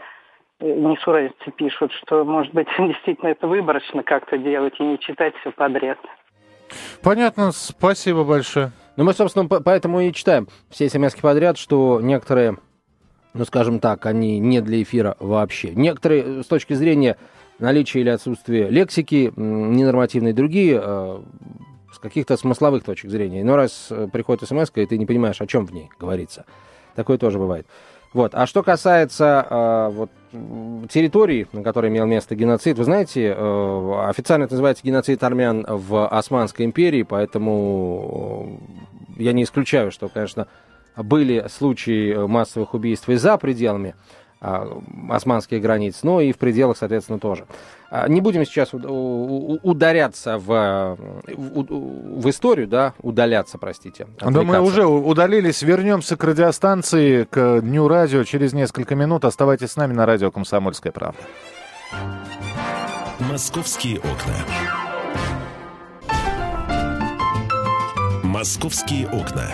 несуразицы 0.59 1.51
пишут, 1.55 1.91
что, 2.03 2.23
может 2.23 2.53
быть, 2.53 2.67
действительно 2.79 3.29
это 3.29 3.47
выборочно 3.47 4.03
как-то 4.03 4.37
делать 4.37 4.73
и 4.79 4.83
не 4.83 4.99
читать 4.99 5.33
все 5.41 5.51
подряд. 5.51 5.97
Понятно, 7.01 7.51
спасибо 7.51 8.23
большое. 8.23 8.71
Ну, 8.95 9.03
мы, 9.03 9.13
собственно, 9.13 9.47
поэтому 9.47 10.01
и 10.01 10.11
читаем 10.11 10.47
все 10.69 10.89
смс 10.89 11.15
подряд, 11.15 11.57
что 11.57 11.99
некоторые, 12.01 12.57
ну, 13.33 13.45
скажем 13.45 13.79
так, 13.79 14.05
они 14.05 14.39
не 14.39 14.61
для 14.61 14.81
эфира 14.83 15.15
вообще. 15.19 15.71
Некоторые, 15.73 16.43
с 16.43 16.47
точки 16.47 16.73
зрения 16.73 17.17
наличия 17.59 18.01
или 18.01 18.09
отсутствия 18.09 18.69
лексики, 18.69 19.31
ненормативные, 19.35 20.33
другие, 20.33 20.81
э, 20.83 21.19
с 21.93 21.99
каких-то 21.99 22.37
смысловых 22.37 22.83
точек 22.83 23.09
зрения. 23.09 23.43
Но 23.43 23.55
раз 23.55 23.87
э, 23.89 24.07
приходит 24.11 24.47
смс 24.47 24.71
и 24.75 24.85
ты 24.85 24.97
не 24.97 25.05
понимаешь, 25.05 25.41
о 25.41 25.47
чем 25.47 25.65
в 25.65 25.73
ней 25.73 25.89
говорится. 25.97 26.45
Такое 26.95 27.17
тоже 27.17 27.39
бывает. 27.39 27.67
Вот. 28.13 28.33
А 28.33 28.47
что 28.47 28.63
касается 28.63 29.45
э, 29.49 29.89
вот, 29.93 30.09
территории, 30.89 31.47
на 31.51 31.63
которой 31.63 31.89
имел 31.89 32.05
место 32.05 32.35
геноцид, 32.35 32.77
вы 32.77 32.83
знаете, 32.83 33.35
э, 33.35 34.09
официально 34.09 34.45
это 34.45 34.53
называется 34.53 34.83
геноцид 34.83 35.23
армян 35.23 35.65
в 35.67 36.07
Османской 36.07 36.65
империи, 36.65 37.03
поэтому 37.03 38.59
э, 39.17 39.23
я 39.23 39.33
не 39.33 39.43
исключаю, 39.43 39.91
что, 39.91 40.09
конечно, 40.09 40.47
были 40.97 41.45
случаи 41.49 42.25
массовых 42.25 42.73
убийств 42.73 43.07
и 43.09 43.15
за 43.15 43.37
пределами 43.37 43.95
а, 44.41 44.81
османских 45.09 45.61
границ, 45.61 45.99
но 46.03 46.21
и 46.21 46.31
в 46.31 46.37
пределах, 46.37 46.77
соответственно, 46.77 47.19
тоже. 47.19 47.45
А, 47.91 48.07
не 48.07 48.21
будем 48.21 48.45
сейчас 48.45 48.69
ударяться 48.73 50.37
в, 50.37 50.97
в, 51.27 52.21
в 52.21 52.29
историю, 52.29 52.67
да, 52.67 52.93
удаляться, 53.01 53.57
простите. 53.57 54.07
Да 54.19 54.43
мы 54.43 54.61
уже 54.61 54.85
удалились. 54.85 55.61
Вернемся 55.63 56.15
к 56.15 56.23
радиостанции, 56.23 57.23
к 57.23 57.61
Дню 57.61 57.87
радио 57.87 58.23
через 58.23 58.53
несколько 58.53 58.95
минут. 58.95 59.25
Оставайтесь 59.25 59.71
с 59.71 59.75
нами 59.75 59.93
на 59.93 60.05
радио 60.05 60.29
«Комсомольская 60.31 60.91
правда». 60.91 61.19
«Московские 63.19 63.97
окна». 63.97 64.35
«Московские 68.23 69.07
окна». 69.07 69.49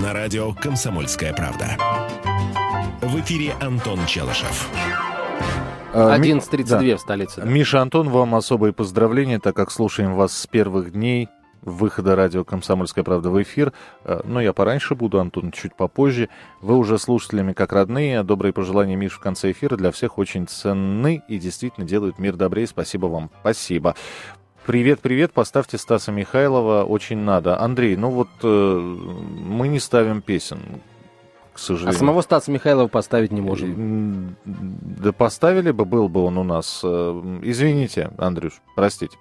На 0.00 0.12
радио 0.12 0.52
«Комсомольская 0.52 1.32
правда». 1.32 1.76
В 3.00 3.18
эфире 3.20 3.52
Антон 3.60 4.06
Челышев. 4.06 4.70
11.32 5.96 6.62
а, 6.62 6.80
да. 6.80 6.96
в 6.96 7.00
столице. 7.00 7.40
Да. 7.40 7.46
Миша, 7.46 7.80
Антон, 7.80 8.08
вам 8.10 8.34
особые 8.34 8.72
поздравления, 8.72 9.38
так 9.38 9.56
как 9.56 9.70
слушаем 9.70 10.14
вас 10.14 10.36
с 10.36 10.46
первых 10.46 10.92
дней 10.92 11.28
выхода 11.62 12.14
радио 12.14 12.44
«Комсомольская 12.44 13.02
правда» 13.02 13.30
в 13.30 13.42
эфир. 13.42 13.72
А, 14.04 14.22
но 14.24 14.40
я 14.40 14.52
пораньше 14.52 14.94
буду, 14.94 15.18
Антон, 15.18 15.50
чуть 15.50 15.74
попозже. 15.74 16.28
Вы 16.60 16.76
уже 16.76 16.98
слушателями 16.98 17.52
как 17.52 17.72
родные. 17.72 18.22
Добрые 18.22 18.52
пожелания 18.52 18.96
Миш 18.96 19.12
в 19.12 19.20
конце 19.20 19.50
эфира 19.50 19.76
для 19.76 19.90
всех 19.90 20.18
очень 20.18 20.46
ценны 20.46 21.22
и 21.28 21.38
действительно 21.38 21.86
делают 21.86 22.18
мир 22.18 22.36
добрее. 22.36 22.66
Спасибо 22.66 23.06
вам. 23.06 23.30
Спасибо. 23.40 23.94
Привет, 24.66 24.98
привет, 25.00 25.32
поставьте 25.32 25.78
Стаса 25.78 26.10
Михайлова, 26.10 26.82
очень 26.82 27.18
надо. 27.18 27.60
Андрей, 27.60 27.96
ну 27.96 28.10
вот 28.10 28.28
э, 28.42 28.48
мы 28.48 29.68
не 29.68 29.78
ставим 29.78 30.22
песен 30.22 30.58
к 31.56 31.58
сожалению. 31.58 31.96
А 31.96 31.98
самого 31.98 32.20
Стаса 32.20 32.50
Михайлова 32.50 32.86
поставить 32.86 33.32
не 33.32 33.40
можем. 33.40 34.36
Да 34.44 35.12
поставили 35.12 35.70
бы, 35.70 35.86
был 35.86 36.10
бы 36.10 36.22
он 36.22 36.36
у 36.36 36.44
нас. 36.44 36.82
Э, 36.84 37.38
извините, 37.42 38.10
Андрюш, 38.18 38.60
простите. 38.74 39.16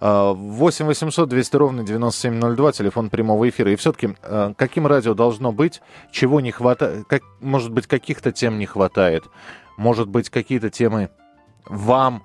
8 0.00 0.84
800 0.84 1.28
200 1.28 1.56
ровно 1.56 1.84
9702, 1.84 2.72
телефон 2.72 3.08
прямого 3.08 3.48
эфира. 3.48 3.70
И 3.72 3.76
все-таки, 3.76 4.16
э, 4.20 4.54
каким 4.56 4.88
радио 4.88 5.14
должно 5.14 5.52
быть, 5.52 5.80
чего 6.10 6.40
не 6.40 6.50
хватает, 6.50 7.06
как, 7.06 7.22
может 7.40 7.70
быть, 7.70 7.86
каких-то 7.86 8.32
тем 8.32 8.58
не 8.58 8.66
хватает, 8.66 9.22
может 9.76 10.08
быть, 10.08 10.28
какие-то 10.28 10.70
темы 10.70 11.10
вам 11.66 12.24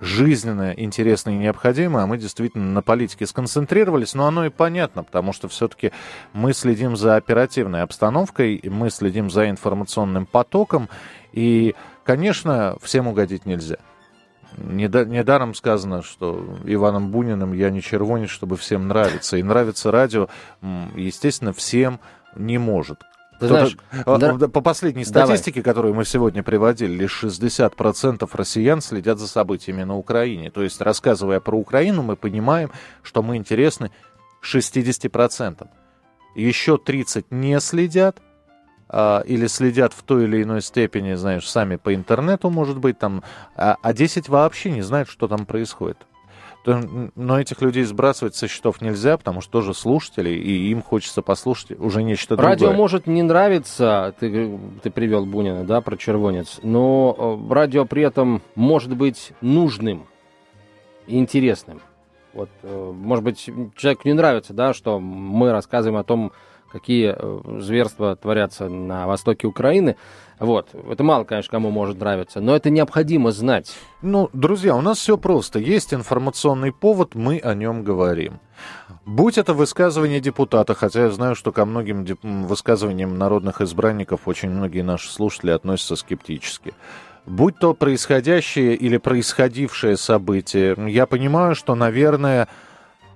жизненно 0.00 0.72
интересно 0.76 1.30
и 1.30 1.38
необходимо, 1.38 2.02
а 2.02 2.06
мы 2.06 2.18
действительно 2.18 2.72
на 2.72 2.82
политике 2.82 3.26
сконцентрировались, 3.26 4.14
но 4.14 4.26
оно 4.26 4.46
и 4.46 4.50
понятно, 4.50 5.02
потому 5.02 5.32
что 5.32 5.48
все-таки 5.48 5.92
мы 6.32 6.52
следим 6.52 6.96
за 6.96 7.16
оперативной 7.16 7.82
обстановкой, 7.82 8.60
мы 8.64 8.90
следим 8.90 9.30
за 9.30 9.48
информационным 9.48 10.26
потоком, 10.26 10.88
и, 11.32 11.74
конечно, 12.04 12.76
всем 12.82 13.08
угодить 13.08 13.46
нельзя. 13.46 13.76
Недаром 14.56 15.54
сказано, 15.54 16.02
что 16.02 16.58
Иваном 16.64 17.10
Буниным 17.10 17.52
я 17.52 17.68
не 17.70 17.82
червонец, 17.82 18.30
чтобы 18.30 18.56
всем 18.56 18.88
нравиться. 18.88 19.36
И 19.36 19.42
нравится 19.42 19.90
радио, 19.90 20.28
естественно, 20.94 21.52
всем 21.52 22.00
не 22.34 22.56
может. 22.56 23.02
Ты 23.38 23.48
знаешь, 23.48 23.76
а, 24.04 24.18
да... 24.18 24.48
По 24.48 24.60
последней 24.60 25.04
статистике, 25.04 25.60
Давай. 25.60 25.74
которую 25.74 25.94
мы 25.94 26.04
сегодня 26.04 26.42
приводили, 26.42 26.92
лишь 26.92 27.22
60% 27.22 28.28
россиян 28.32 28.80
следят 28.80 29.18
за 29.18 29.28
событиями 29.28 29.82
на 29.82 29.96
Украине. 29.96 30.50
То 30.50 30.62
есть, 30.62 30.80
рассказывая 30.80 31.40
про 31.40 31.56
Украину, 31.56 32.02
мы 32.02 32.16
понимаем, 32.16 32.70
что 33.02 33.22
мы 33.22 33.36
интересны 33.36 33.90
60%. 34.42 35.68
Еще 36.34 36.76
30% 36.76 37.26
не 37.30 37.60
следят, 37.60 38.20
а, 38.88 39.20
или 39.26 39.46
следят 39.46 39.92
в 39.92 40.02
той 40.02 40.24
или 40.24 40.42
иной 40.42 40.62
степени, 40.62 41.14
знаешь, 41.14 41.48
сами 41.48 41.76
по 41.76 41.94
интернету, 41.94 42.50
может 42.50 42.78
быть, 42.78 42.98
там, 42.98 43.22
а, 43.56 43.76
а 43.82 43.92
10 43.92 44.28
вообще 44.28 44.70
не 44.70 44.82
знают, 44.82 45.08
что 45.08 45.28
там 45.28 45.44
происходит 45.46 45.98
но 46.66 47.40
этих 47.40 47.62
людей 47.62 47.84
сбрасывать 47.84 48.34
со 48.34 48.48
счетов 48.48 48.80
нельзя, 48.80 49.16
потому 49.16 49.40
что 49.40 49.52
тоже 49.52 49.74
слушатели, 49.74 50.30
и 50.30 50.70
им 50.70 50.82
хочется 50.82 51.22
послушать 51.22 51.78
уже 51.78 52.02
нечто 52.02 52.36
другое. 52.36 52.52
Радио 52.52 52.72
может 52.72 53.06
не 53.06 53.22
нравиться, 53.22 54.14
ты, 54.18 54.58
ты 54.82 54.90
привел 54.90 55.26
Бунина, 55.26 55.64
да, 55.64 55.80
про 55.80 55.96
червонец, 55.96 56.60
но 56.62 57.40
э, 57.48 57.52
радио 57.54 57.84
при 57.84 58.02
этом 58.02 58.42
может 58.54 58.96
быть 58.96 59.32
нужным 59.40 60.06
и 61.06 61.18
интересным. 61.18 61.80
Вот, 62.32 62.50
э, 62.62 62.92
может 62.94 63.24
быть, 63.24 63.48
человеку 63.76 64.02
не 64.04 64.14
нравится, 64.14 64.52
да, 64.52 64.74
что 64.74 64.98
мы 64.98 65.52
рассказываем 65.52 65.98
о 65.98 66.04
том, 66.04 66.32
какие 66.78 67.14
э, 67.16 67.60
зверства 67.60 68.16
творятся 68.16 68.68
на 68.68 69.06
востоке 69.06 69.46
Украины. 69.46 69.96
Вот. 70.38 70.68
Это 70.90 71.02
мало, 71.02 71.24
конечно, 71.24 71.50
кому 71.50 71.70
может 71.70 71.98
нравиться, 71.98 72.40
но 72.40 72.54
это 72.54 72.68
необходимо 72.68 73.32
знать. 73.32 73.74
Ну, 74.02 74.28
друзья, 74.34 74.76
у 74.76 74.82
нас 74.82 74.98
все 74.98 75.16
просто. 75.16 75.58
Есть 75.58 75.94
информационный 75.94 76.72
повод, 76.72 77.14
мы 77.14 77.38
о 77.38 77.54
нем 77.54 77.82
говорим. 77.82 78.38
Будь 79.06 79.38
это 79.38 79.54
высказывание 79.54 80.20
депутата, 80.20 80.74
хотя 80.74 81.04
я 81.04 81.10
знаю, 81.10 81.34
что 81.34 81.52
ко 81.52 81.64
многим 81.64 82.04
деп- 82.04 82.22
высказываниям 82.22 83.16
народных 83.16 83.60
избранников 83.60 84.26
очень 84.26 84.50
многие 84.50 84.82
наши 84.82 85.10
слушатели 85.10 85.52
относятся 85.52 85.96
скептически. 85.96 86.74
Будь 87.24 87.58
то 87.58 87.74
происходящее 87.74 88.74
или 88.74 88.98
происходившее 88.98 89.96
событие, 89.96 90.76
я 90.88 91.06
понимаю, 91.06 91.54
что, 91.54 91.74
наверное, 91.74 92.46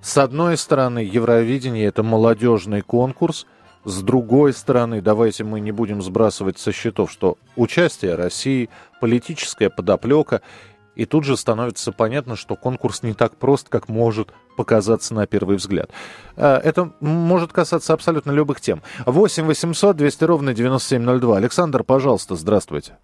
с 0.03 0.19
одной 0.19 0.57
стороны, 0.57 1.01
Евровидение 1.01 1.87
это 1.87 2.03
молодежный 2.03 2.81
конкурс, 2.81 3.47
с 3.85 4.03
другой 4.03 4.53
стороны, 4.53 5.01
давайте 5.01 5.45
мы 5.45 5.61
не 5.61 5.73
будем 5.73 6.03
сбрасывать 6.03 6.59
со 6.59 6.73
счетов, 6.73 7.11
что 7.11 7.39
участие 7.57 8.15
России, 8.15 8.69
политическая 9.01 9.71
подоплека, 9.71 10.43
и 10.97 11.07
тут 11.07 11.25
же 11.25 11.37
становится 11.37 11.93
понятно, 11.93 12.37
что 12.37 12.57
конкурс 12.57 13.03
не 13.03 13.15
так 13.15 13.37
прост, 13.37 13.69
как 13.69 13.89
может 13.89 14.35
показаться 14.57 15.15
на 15.15 15.27
первый 15.27 15.57
взгляд. 15.57 15.91
А, 16.37 16.59
это 16.59 16.93
может 17.01 17.53
касаться 17.53 17.95
абсолютно 17.95 18.33
любых 18.33 18.61
тем. 18.61 18.83
8 19.07 19.45
800 19.45 19.97
200 19.97 20.25
ровно 20.25 20.53
9702. 20.53 21.37
Александр, 21.39 21.85
пожалуйста, 21.85 22.37
здравствуйте. 22.37 22.99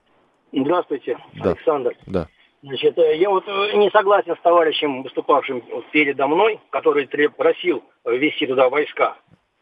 Здравствуйте, 0.53 1.17
да. 1.43 1.51
Александр. 1.51 1.97
Да. 2.07 2.29
Значит, 2.67 2.99
э, 2.99 3.17
я 3.19 3.31
вот 3.31 3.45
э, 3.47 3.77
не 3.77 3.91
согласен 3.91 4.35
с 4.35 4.41
товарищем, 4.41 5.05
выступавшим 5.05 5.63
передо 5.93 6.27
мной, 6.27 6.59
который 6.71 7.07
просил 7.29 7.85
ввести 8.05 8.45
туда 8.45 8.69
войска. 8.69 9.17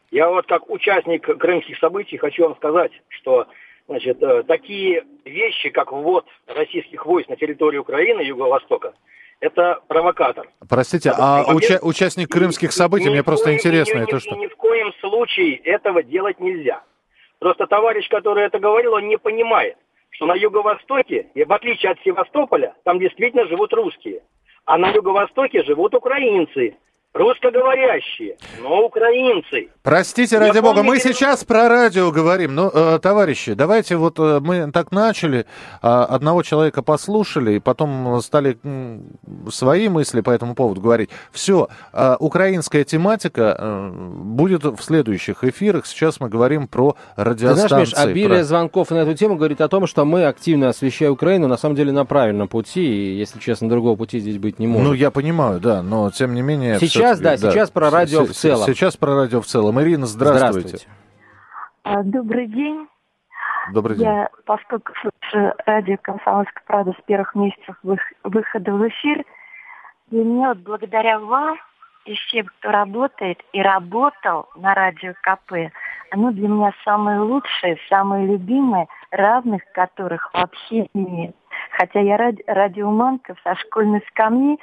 Я 0.09 0.27
вот 0.29 0.47
как 0.47 0.67
участник 0.71 1.23
крымских 1.23 1.77
событий 1.77 2.17
хочу 2.17 2.45
вам 2.45 2.55
сказать, 2.55 2.91
что 3.09 3.45
значит, 3.87 4.21
э, 4.23 4.41
такие 4.47 5.03
вещи, 5.23 5.69
как 5.69 5.91
ввод 5.91 6.25
российских 6.47 7.05
войск 7.05 7.29
на 7.29 7.35
территорию 7.35 7.81
Украины, 7.81 8.21
Юго-Востока, 8.21 8.95
это 9.39 9.81
провокатор. 9.87 10.49
Простите, 10.67 11.09
это 11.09 11.17
а 11.19 11.53
уча- 11.53 11.79
участник 11.83 12.29
крымских 12.29 12.71
событий, 12.71 13.11
мне 13.11 13.21
просто 13.21 13.45
коем, 13.45 13.57
интересно, 13.57 13.99
ни, 13.99 14.03
это 14.03 14.15
ни, 14.15 14.19
что? 14.19 14.35
Ни 14.35 14.47
в 14.47 14.55
коем 14.55 14.91
случае 14.93 15.57
этого 15.57 16.01
делать 16.01 16.39
нельзя. 16.39 16.81
Просто 17.37 17.67
товарищ, 17.67 18.09
который 18.09 18.45
это 18.45 18.57
говорил, 18.57 18.93
он 18.93 19.07
не 19.07 19.19
понимает, 19.19 19.77
что 20.15 20.25
на 20.25 20.33
юго-востоке, 20.33 21.27
и 21.33 21.43
в 21.43 21.51
отличие 21.51 21.91
от 21.91 21.99
Севастополя, 22.01 22.73
там 22.83 22.99
действительно 22.99 23.45
живут 23.47 23.73
русские. 23.73 24.21
А 24.65 24.77
на 24.77 24.89
юго-востоке 24.89 25.63
живут 25.63 25.93
украинцы, 25.93 26.77
русскоговорящие, 27.15 28.35
но 28.61 28.85
украинцы. 28.85 29.69
Простите, 29.81 30.37
ради 30.37 30.57
Я 30.57 30.61
бога, 30.61 30.75
помню, 30.75 30.91
мы 30.91 30.99
сейчас 30.99 31.43
про 31.45 31.69
радио 31.69 32.11
говорим. 32.11 32.53
Ну, 32.53 32.69
э, 32.73 32.99
товарищи, 33.01 33.53
давайте 33.53 33.95
вот 33.95 34.19
э, 34.19 34.39
мы 34.41 34.69
так 34.71 34.91
начали, 34.91 35.39
э, 35.39 35.43
одного 35.81 36.43
человека 36.43 36.81
послушали, 36.81 37.53
и 37.53 37.59
потом 37.59 38.21
стали 38.21 38.57
э, 38.61 38.99
свои 39.49 39.87
мысли 39.87 40.19
по 40.21 40.31
этому 40.31 40.55
поводу 40.55 40.81
говорить. 40.81 41.09
Все, 41.31 41.69
э, 41.93 42.15
украинская 42.19 42.83
тематика 42.83 43.55
э, 43.57 43.91
будет 43.91 44.65
в 44.65 44.81
следующих 44.81 45.43
эфирах. 45.45 45.85
Сейчас 45.85 46.19
мы 46.19 46.27
говорим 46.27 46.67
про 46.67 46.97
радиостанции. 47.15 47.63
Ты 47.63 47.69
знаешь, 47.69 47.93
Миш, 47.93 47.97
обилие 47.97 48.39
про... 48.39 48.43
звонков 48.43 48.91
на 48.91 48.97
эту 48.97 49.13
тему 49.13 49.35
говорит 49.37 49.61
о 49.61 49.69
том, 49.69 49.87
что 49.87 50.03
мы 50.03 50.25
активно 50.25 50.69
освещая 50.69 51.11
Украину, 51.11 51.47
на 51.47 51.57
самом 51.57 51.75
деле 51.75 51.93
на 51.93 52.03
правильном 52.03 52.49
пути, 52.49 52.83
и, 52.85 53.17
если 53.17 53.39
честно, 53.39 53.69
другого 53.69 53.95
пути 53.95 54.19
здесь 54.19 54.37
быть 54.37 54.59
не 54.59 54.67
может. 54.67 54.87
Ну, 54.87 54.93
я 54.93 55.11
понимаю, 55.11 55.61
да, 55.61 55.81
но 55.81 56.11
тем 56.11 56.33
не 56.33 56.41
менее... 56.41 56.77
Сейчас 56.79 57.04
Сейчас, 57.05 57.19
да, 57.19 57.31
да, 57.31 57.51
сейчас 57.51 57.71
про 57.71 57.89
радио 57.89 58.25
в 58.25 58.31
целом. 58.31 58.65
Сейчас 58.65 58.97
про 58.97 59.15
радио 59.15 59.41
в 59.41 59.45
целом. 59.45 59.79
Ирина, 59.81 60.05
здравствуйте. 60.05 60.67
здравствуйте. 60.67 60.87
А, 61.83 62.03
добрый 62.03 62.47
день. 62.47 62.87
Добрый 63.73 63.97
день. 63.97 64.07
Я, 64.07 64.29
поскольку 64.45 64.91
слушаю 65.01 65.53
радио 65.65 65.97
«Комсомольская 66.01 66.63
правда» 66.65 66.93
с 66.99 67.05
первых 67.05 67.35
месяцев 67.35 67.75
выхода 68.23 68.71
в 68.71 68.87
эфир, 68.87 69.23
и 70.11 70.15
мне 70.15 70.47
вот 70.47 70.57
благодаря 70.59 71.19
вам 71.19 71.57
и 72.05 72.13
всем, 72.15 72.45
кто 72.45 72.71
работает 72.71 73.39
и 73.53 73.61
работал 73.61 74.49
на 74.55 74.73
радио 74.73 75.13
КП, 75.21 75.71
оно 76.11 76.31
для 76.31 76.47
меня 76.47 76.71
самое 76.83 77.19
лучшее, 77.19 77.77
самое 77.89 78.27
любимое, 78.27 78.87
равных 79.11 79.61
которых 79.73 80.31
вообще 80.33 80.87
нет. 80.93 81.35
Хотя 81.71 81.99
я 81.99 82.17
ради, 82.17 82.43
радиоманка 82.47 83.35
со 83.43 83.55
школьной 83.55 84.03
скамьи, 84.09 84.59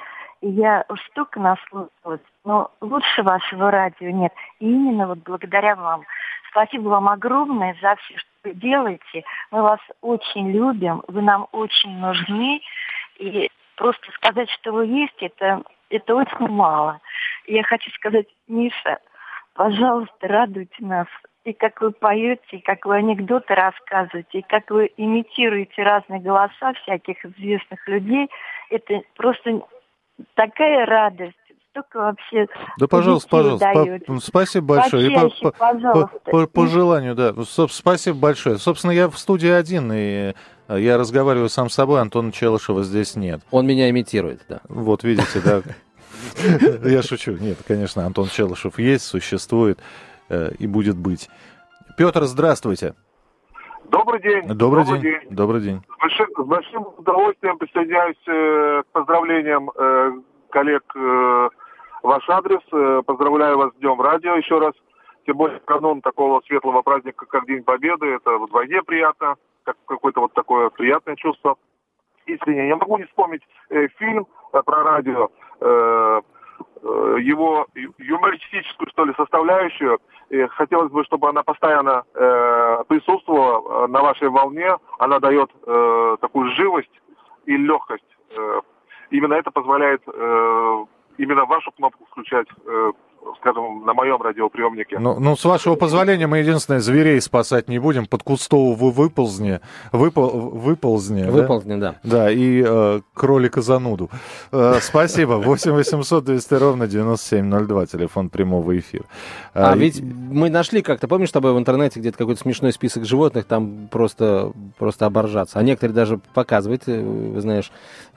я 0.49 0.85
столько 1.09 1.39
наслушалась, 1.39 2.21
но 2.43 2.71
лучше 2.81 3.23
вашего 3.23 3.71
радио 3.71 4.09
нет. 4.09 4.33
И 4.59 4.69
именно 4.69 5.07
вот 5.07 5.19
благодаря 5.19 5.75
вам. 5.75 6.03
Спасибо 6.51 6.89
вам 6.89 7.07
огромное 7.09 7.75
за 7.81 7.95
все, 7.95 8.17
что 8.17 8.29
вы 8.43 8.53
делаете. 8.53 9.23
Мы 9.51 9.61
вас 9.61 9.79
очень 10.01 10.51
любим, 10.51 11.01
вы 11.07 11.21
нам 11.21 11.47
очень 11.51 11.97
нужны. 11.97 12.61
И 13.17 13.49
просто 13.77 14.11
сказать, 14.11 14.49
что 14.49 14.73
вы 14.73 14.85
есть, 14.85 15.15
это, 15.21 15.63
это 15.89 16.15
очень 16.15 16.47
мало. 16.49 16.99
Я 17.47 17.63
хочу 17.63 17.89
сказать, 17.91 18.27
Миша, 18.47 18.99
пожалуйста, 19.55 20.27
радуйте 20.27 20.75
нас. 20.79 21.07
И 21.45 21.53
как 21.53 21.81
вы 21.81 21.91
поете, 21.91 22.41
и 22.51 22.61
как 22.61 22.85
вы 22.85 22.97
анекдоты 22.97 23.53
рассказываете, 23.53 24.39
и 24.39 24.45
как 24.47 24.69
вы 24.69 24.91
имитируете 24.95 25.83
разные 25.83 26.21
голоса 26.21 26.73
всяких 26.81 27.25
известных 27.25 27.85
людей, 27.87 28.29
это 28.69 29.01
просто 29.15 29.61
такая 30.35 30.85
радость 30.85 31.35
столько 31.73 31.97
вообще. 31.97 32.47
Да, 32.77 32.87
пожалуйста, 32.87 33.29
пожалуйста. 33.29 33.99
По, 34.05 34.19
спасибо 34.19 34.65
большое. 34.75 35.11
Почаще, 35.11 35.37
и 35.39 35.43
по, 35.43 35.51
пожалуйста. 35.51 36.19
По, 36.25 36.31
по, 36.31 36.47
по 36.47 36.67
желанию, 36.67 37.15
да. 37.15 37.33
Спасибо 37.69 38.17
большое. 38.17 38.57
Собственно, 38.57 38.91
я 38.91 39.09
в 39.09 39.17
студии 39.17 39.49
один, 39.49 39.91
и 39.91 40.33
э, 40.67 40.79
я 40.79 40.97
разговариваю 40.97 41.49
сам 41.49 41.69
с 41.69 41.73
собой, 41.73 42.01
Антона 42.01 42.31
Челышева 42.31 42.83
здесь 42.83 43.15
нет. 43.15 43.41
Он 43.51 43.65
меня 43.65 43.89
имитирует, 43.89 44.45
да. 44.47 44.61
Вот, 44.69 45.03
видите, 45.03 45.41
да. 45.43 45.61
Я 46.87 47.01
шучу. 47.01 47.33
Нет, 47.33 47.57
конечно, 47.67 48.05
Антон 48.05 48.27
Челышев 48.27 48.79
есть, 48.79 49.05
существует 49.05 49.79
э, 50.29 50.51
и 50.59 50.67
будет 50.67 50.95
быть. 50.95 51.29
Петр, 51.97 52.23
здравствуйте. 52.25 52.93
Добрый 53.93 54.21
день. 54.21 54.47
Добрый, 54.47 54.83
Добрый 54.85 55.01
день. 55.01 55.01
день. 55.01 55.29
Добрый 55.29 55.61
день. 55.61 55.81
С 55.87 55.99
большим, 55.99 56.27
с 56.35 56.45
большим 56.47 56.87
удовольствием 56.97 57.59
присоединяюсь 57.59 58.17
э, 58.25 58.81
к 58.81 58.91
поздравлениям 58.91 59.69
э, 59.69 60.11
коллег 60.49 60.83
э, 60.95 61.49
ваш 62.01 62.27
адрес. 62.27 62.61
Э, 62.71 63.03
поздравляю 63.05 63.59
вас 63.59 63.71
с 63.73 63.75
Днем 63.77 64.01
Радио 64.01 64.33
еще 64.33 64.57
раз. 64.57 64.73
тем 65.27 65.37
более 65.37 65.59
канун 65.59 66.01
такого 66.01 66.41
светлого 66.47 66.81
праздника, 66.81 67.27
как 67.27 67.45
День 67.45 67.63
Победы, 67.63 68.07
это 68.07 68.39
вдвойне 68.39 68.81
приятно, 68.81 69.35
как 69.61 69.77
какое-то 69.85 70.21
вот 70.21 70.33
такое 70.33 70.71
приятное 70.71 71.15
чувство. 71.15 71.55
Искренне, 72.25 72.69
я 72.69 72.75
могу 72.75 72.97
не 72.97 73.03
вспомнить 73.05 73.43
э, 73.69 73.89
фильм 73.99 74.25
э, 74.53 74.61
про 74.65 74.83
радио, 74.83 75.29
э, 75.61 76.21
его 76.83 77.67
юмористическую, 77.97 78.89
что 78.89 79.05
ли, 79.05 79.13
составляющую. 79.15 79.99
И 80.29 80.45
хотелось 80.47 80.91
бы, 80.91 81.03
чтобы 81.05 81.29
она 81.29 81.43
постоянно 81.43 82.03
э, 82.13 82.83
присутствовала 82.87 83.85
э, 83.85 83.87
на 83.87 84.01
вашей 84.01 84.29
волне. 84.29 84.77
Она 84.99 85.19
дает 85.19 85.49
э, 85.65 86.17
такую 86.21 86.51
живость 86.55 87.01
и 87.45 87.55
легкость. 87.57 88.03
Э, 88.35 88.61
именно 89.11 89.35
это 89.35 89.51
позволяет 89.51 90.01
э, 90.07 90.85
именно 91.17 91.45
вашу 91.45 91.71
кнопку 91.71 92.05
включать 92.05 92.47
э, 92.65 92.91
скажем, 93.37 93.85
на 93.85 93.93
моем 93.93 94.21
радиоприемнике. 94.21 94.99
Ну, 94.99 95.19
ну, 95.19 95.35
с 95.35 95.43
вашего 95.45 95.75
позволения, 95.75 96.27
мы 96.27 96.39
единственное, 96.39 96.79
зверей 96.79 97.19
спасать 97.21 97.67
не 97.67 97.79
будем. 97.79 98.05
Под 98.05 98.23
Кустову 98.23 98.73
вы 98.73 98.91
выползни. 98.91 99.59
Выпол, 99.91 100.29
выползни. 100.29 101.23
Выползни, 101.23 101.75
да. 101.75 101.95
Да, 102.03 102.23
да 102.23 102.31
и 102.31 102.63
э, 102.65 103.01
кролика 103.13 103.61
зануду. 103.61 104.09
Э, 104.51 104.79
спасибо. 104.81 105.33
8 105.33 105.71
800 105.71 106.23
200 106.23 106.53
ровно 106.53 106.87
9702, 106.87 107.85
телефон 107.87 108.29
прямого 108.29 108.77
эфира. 108.77 109.05
А, 109.53 109.71
а 109.71 109.75
ведь 109.75 110.01
мы 110.01 110.49
нашли 110.49 110.81
как-то, 110.81 111.07
помнишь, 111.07 111.29
с 111.29 111.33
тобой 111.33 111.53
в 111.53 111.57
интернете 111.57 111.99
где-то 111.99 112.17
какой-то 112.17 112.41
смешной 112.41 112.71
список 112.71 113.05
животных, 113.05 113.45
там 113.45 113.87
просто, 113.91 114.51
просто 114.77 115.05
оборжаться. 115.05 115.59
А 115.59 115.63
некоторые 115.63 115.95
даже 115.95 116.19
показывают, 116.33 116.83
э, 116.87 117.35
знаешь, 117.37 117.71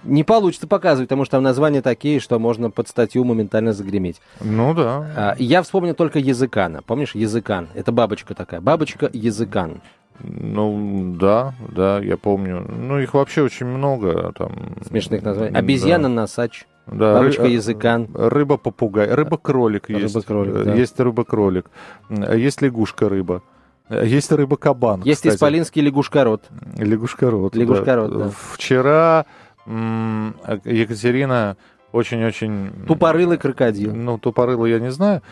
не 0.05 0.25
получится 0.25 0.67
показывать, 0.67 1.09
потому 1.09 1.25
что 1.25 1.33
там 1.33 1.43
названия 1.43 1.83
такие, 1.83 2.21
что 2.21 2.39
можно 2.39 2.71
под 2.71 2.89
статью 2.89 3.25
моментально 3.25 3.73
загреметь. 3.73 4.21
Ну 4.41 4.75
да. 4.75 4.96
А, 5.17 5.35
я 5.39 5.63
вспомнил 5.63 5.95
только 5.95 6.19
языкана. 6.19 6.83
Помнишь, 6.83 7.15
языкан? 7.15 7.69
Это 7.75 7.93
бабочка 7.93 8.35
такая. 8.35 8.61
Бабочка 8.61 9.11
языкан. 9.13 9.81
Ну, 10.21 11.15
да, 11.19 11.55
да, 11.69 11.99
я 12.01 12.17
помню. 12.17 12.67
Ну, 12.69 12.99
их 12.99 13.15
вообще 13.15 13.43
очень 13.43 13.67
много. 13.67 14.33
Там... 14.33 14.77
Смешных 14.87 15.23
названий. 15.23 15.55
Обезьяна-носач. 15.55 16.67
Да, 16.87 17.15
Бабочка 17.15 17.45
ры- 17.45 17.51
языкан. 17.51 18.09
Рыба-попугай. 18.15 19.13
Рыба-кролик 19.13 19.91
есть. 19.91 20.15
Рыба-кролик, 20.15 20.65
да. 20.65 20.75
Есть 20.75 20.99
рыба-кролик. 21.01 21.67
Есть 22.09 22.63
лягушка-рыба. 22.63 23.43
Есть 23.91 24.33
рыба-кабан. 24.33 25.03
Есть 25.03 25.21
кстати. 25.21 25.35
исполинский 25.35 25.83
лягушкорот. 25.83 26.45
Лягушкорот. 26.77 27.55
Лягушкорот, 27.55 28.13
да. 28.13 28.19
да. 28.25 28.31
Вчера 28.53 29.27
Екатерина 30.65 31.57
очень-очень... 31.93 32.87
Тупорылый 32.87 33.39
крокодил. 33.39 33.95
Ну, 33.95 34.19
тупорылый 34.19 34.71
я 34.71 34.81
не 34.81 34.91
знаю. 34.91 35.23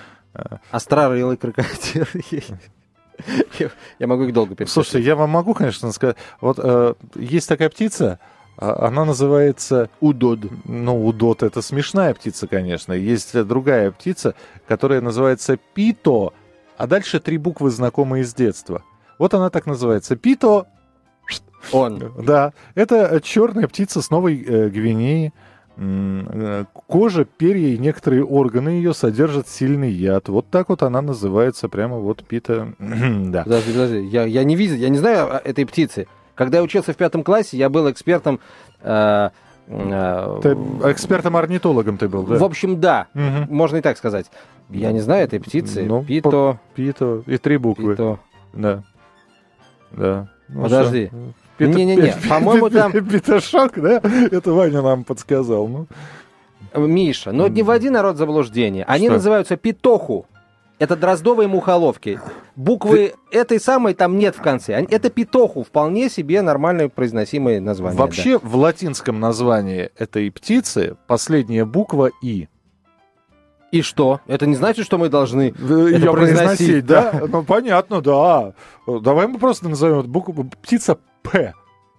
Острорылый 0.71 1.37
крокодил. 1.37 2.07
Я 4.01 4.07
могу 4.07 4.25
их 4.25 4.33
долго 4.33 4.57
перечислять. 4.57 4.87
Слушайте, 4.87 5.07
я 5.07 5.15
вам 5.15 5.31
могу, 5.31 5.55
конечно, 5.55 5.93
сказать. 5.93 6.17
Вот 6.41 6.59
э, 6.61 6.95
есть 7.15 7.49
такая 7.49 7.71
птица, 7.71 8.19
а, 8.57 8.89
она 8.89 9.05
называется... 9.05 9.89
Удод. 10.01 10.41
Ну, 10.65 11.07
удод 11.07 11.43
это 11.43 11.63
смешная 11.63 12.15
птица, 12.15 12.47
конечно. 12.47 12.93
Есть 12.93 13.41
другая 13.45 13.91
птица, 13.91 14.35
которая 14.67 15.01
называется 15.01 15.59
пито, 15.75 16.33
а 16.77 16.87
дальше 16.87 17.21
три 17.21 17.39
буквы, 17.39 17.71
знакомые 17.71 18.25
с 18.25 18.35
детства. 18.35 18.83
Вот 19.19 19.35
она 19.35 19.51
так 19.51 19.67
называется. 19.67 20.17
Пито... 20.17 20.67
Он. 21.73 22.13
Да, 22.23 22.53
это 22.75 23.21
черная 23.23 23.67
птица 23.69 24.03
с 24.03 24.11
Новой 24.11 24.45
э, 24.45 24.69
Гвинеи. 24.69 25.33
Э, 25.77 26.65
кожа, 26.87 27.25
перья 27.25 27.75
и 27.75 27.79
некоторые 27.79 28.25
органы 28.25 28.71
ее 28.71 28.95
содержат 28.95 29.49
сильный 29.49 29.91
яд. 29.91 30.29
Вот 30.29 30.49
так 30.49 30.69
вот 30.69 30.83
она 30.83 31.03
называется, 31.03 31.69
прямо 31.69 31.97
вот 31.97 32.25
пита. 32.25 32.75
да. 32.79 33.43
Подожди, 33.43 33.73
подожди, 33.73 34.05
я, 34.05 34.25
я 34.25 34.45
не 34.45 34.55
видел, 34.55 34.77
я 34.77 34.89
не 34.89 34.99
знаю 34.99 35.41
этой 35.45 35.67
птицы. 35.67 36.07
Когда 36.35 36.59
я 36.59 36.65
учился 36.65 36.93
в 36.93 36.97
пятом 36.97 37.25
классе, 37.25 37.57
я 37.57 37.69
был 37.69 37.91
экспертом... 37.91 38.39
Э, 38.83 39.31
э, 39.67 40.39
ты 40.43 40.51
экспертом-орнитологом 40.91 41.99
ты 41.99 42.09
был, 42.09 42.23
да? 42.23 42.37
В 42.37 42.45
общем, 42.45 42.81
да, 42.81 43.09
угу. 43.15 43.53
можно 43.53 43.79
и 43.79 43.81
так 43.81 43.99
сказать. 43.99 44.27
Я 44.71 44.93
не 44.93 45.01
знаю 45.01 45.25
этой 45.25 45.41
птицы. 45.41 45.85
Ну, 45.85 46.05
пито... 46.05 46.61
Пито 46.75 47.23
и 47.27 47.37
три 47.37 47.57
буквы. 47.57 47.93
Пито. 47.93 48.21
Да. 48.53 48.83
Да. 49.91 50.29
Ну, 50.49 50.63
Подожди. 50.63 51.09
Что? 51.09 51.44
Не-не-не, 51.59 52.15
по-моему, 52.29 52.71
там... 52.71 52.93
Петушок, 52.93 53.81
да? 53.81 54.01
Это 54.31 54.53
Ваня 54.53 54.83
нам 54.83 55.05
подсказал. 55.05 55.69
Ну. 55.69 55.87
Миша, 56.75 57.33
но 57.33 57.49
не 57.49 57.63
вводи 57.63 57.91
народ 57.91 58.17
в 58.17 58.19
заблуждение. 58.19 58.85
Они 58.85 59.07
Что? 59.07 59.15
называются 59.15 59.57
питоху. 59.57 60.27
Это 60.81 60.97
дроздовые 60.97 61.47
мухоловки. 61.47 62.21
Буквы 62.57 63.15
Ты... 63.31 63.39
этой 63.39 63.61
самой 63.61 63.95
там 63.95 64.19
нет 64.19 64.35
в 64.35 64.43
конце. 64.43 64.85
Это 64.91 65.09
питоху, 65.09 65.63
вполне 65.63 66.11
себе 66.11 66.43
нормальное 66.43 66.89
произносимое 66.89 67.61
название. 67.61 67.99
Вообще 67.99 68.39
да. 68.39 68.41
в 68.43 68.57
латинском 68.57 69.21
названии 69.21 69.91
этой 69.97 70.31
птицы 70.33 70.97
последняя 71.07 71.65
буква 71.65 72.11
«и». 72.23 72.49
И 73.71 73.83
что? 73.83 74.21
Это 74.29 74.47
не 74.47 74.55
значит, 74.55 74.85
что 74.85 74.99
мы 74.99 75.09
должны 75.09 75.53
Ее 75.59 75.97
это 75.97 76.13
произносить, 76.13 76.13
произносить 76.13 76.87
да? 76.87 77.13
да? 77.13 77.27
Ну, 77.27 77.43
понятно, 77.43 78.01
да. 78.01 78.53
Давай 78.87 79.27
мы 79.27 79.39
просто 79.39 79.69
назовем 79.69 80.03
букву 80.03 80.45
птица 80.63 80.99
П. 81.25 81.55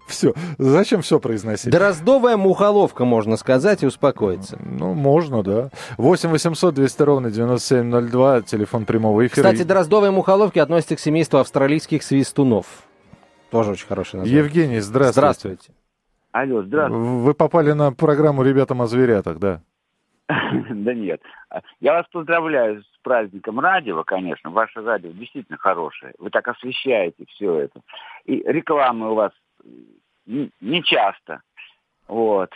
Все. 0.07 0.33
Зачем 0.59 1.01
все 1.01 1.19
произносить? 1.19 1.71
Дроздовая 1.71 2.37
мухоловка, 2.37 3.05
можно 3.05 3.37
сказать, 3.37 3.81
и 3.81 3.87
успокоиться. 3.87 4.57
Ну, 4.63 4.93
можно, 4.93 5.41
да. 5.41 5.71
8 5.97 6.29
800 6.29 6.75
200 6.75 7.01
ровно 7.01 7.31
9702, 7.31 8.43
телефон 8.43 8.85
прямого 8.85 9.25
эфира. 9.25 9.49
Кстати, 9.49 9.63
дроздовые 9.63 10.11
мухоловки 10.11 10.59
относятся 10.59 10.95
к 10.95 10.99
семейству 10.99 11.39
австралийских 11.39 12.03
свистунов. 12.03 12.67
Тоже 13.49 13.71
очень 13.71 13.87
хороший 13.87 14.17
название. 14.17 14.43
Евгений, 14.43 14.79
здравствуйте. 14.79 15.19
Здравствуйте. 15.19 15.71
Алло, 16.31 16.63
здравствуйте. 16.63 17.03
Вы 17.03 17.33
попали 17.33 17.71
на 17.71 17.91
программу 17.91 18.43
«Ребятам 18.43 18.81
о 18.81 18.87
зверятах», 18.87 19.39
да? 19.39 19.61
Да 20.69 20.93
нет. 20.93 21.21
Я 21.79 21.93
вас 21.93 22.05
поздравляю 22.11 22.83
с 22.83 22.94
праздником 23.05 23.59
радио, 23.59 24.03
конечно. 24.03 24.49
Ваше 24.49 24.81
радио 24.81 25.11
действительно 25.11 25.57
хорошее. 25.59 26.13
Вы 26.17 26.31
так 26.31 26.47
освещаете 26.47 27.25
все 27.29 27.59
это. 27.59 27.79
И 28.25 28.43
рекламы 28.45 29.11
у 29.11 29.15
вас 29.15 29.31
не 30.25 30.83
часто. 30.83 31.41
Вот. 32.07 32.51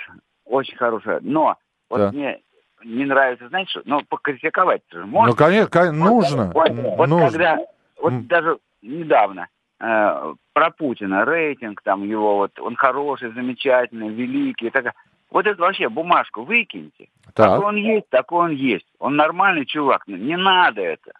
Очень 0.46 0.76
хорошая. 0.76 1.20
Но 1.22 1.56
вот 1.90 2.00
да. 2.00 2.12
мне 2.12 2.42
не 2.84 3.06
нравится, 3.06 3.48
знаете 3.50 3.70
что, 3.72 3.82
ну, 3.86 4.02
покритиковать 4.10 4.82
же 4.92 5.06
можно. 5.06 5.32
Ну, 5.32 5.36
конечно, 5.36 5.92
нужно. 5.92 6.52
Вот, 6.54 6.72
вот 6.72 7.10
нужно. 7.10 7.30
когда, 7.30 7.58
вот 8.02 8.28
даже 8.28 8.58
недавно 8.82 9.50
э, 9.80 10.34
про 10.54 10.72
Путина 10.72 11.26
рейтинг 11.26 11.82
там 11.84 12.04
его, 12.04 12.38
вот 12.38 12.60
он 12.60 12.76
хороший, 12.76 13.32
замечательный, 13.34 14.10
великий, 14.10 14.70
так, 14.70 14.96
вот 15.30 15.46
это 15.46 15.62
вообще 15.62 15.90
бумажку 15.90 16.44
выкиньте. 16.44 17.10
Так. 17.34 17.56
Какой 17.56 17.66
он 17.66 17.76
есть, 17.76 18.10
такой 18.10 18.46
он 18.46 18.52
есть. 18.52 18.86
Он 19.00 19.16
нормальный 19.16 19.66
чувак. 19.66 20.04
Не 20.08 20.38
надо 20.38 20.82
это. 20.82 21.12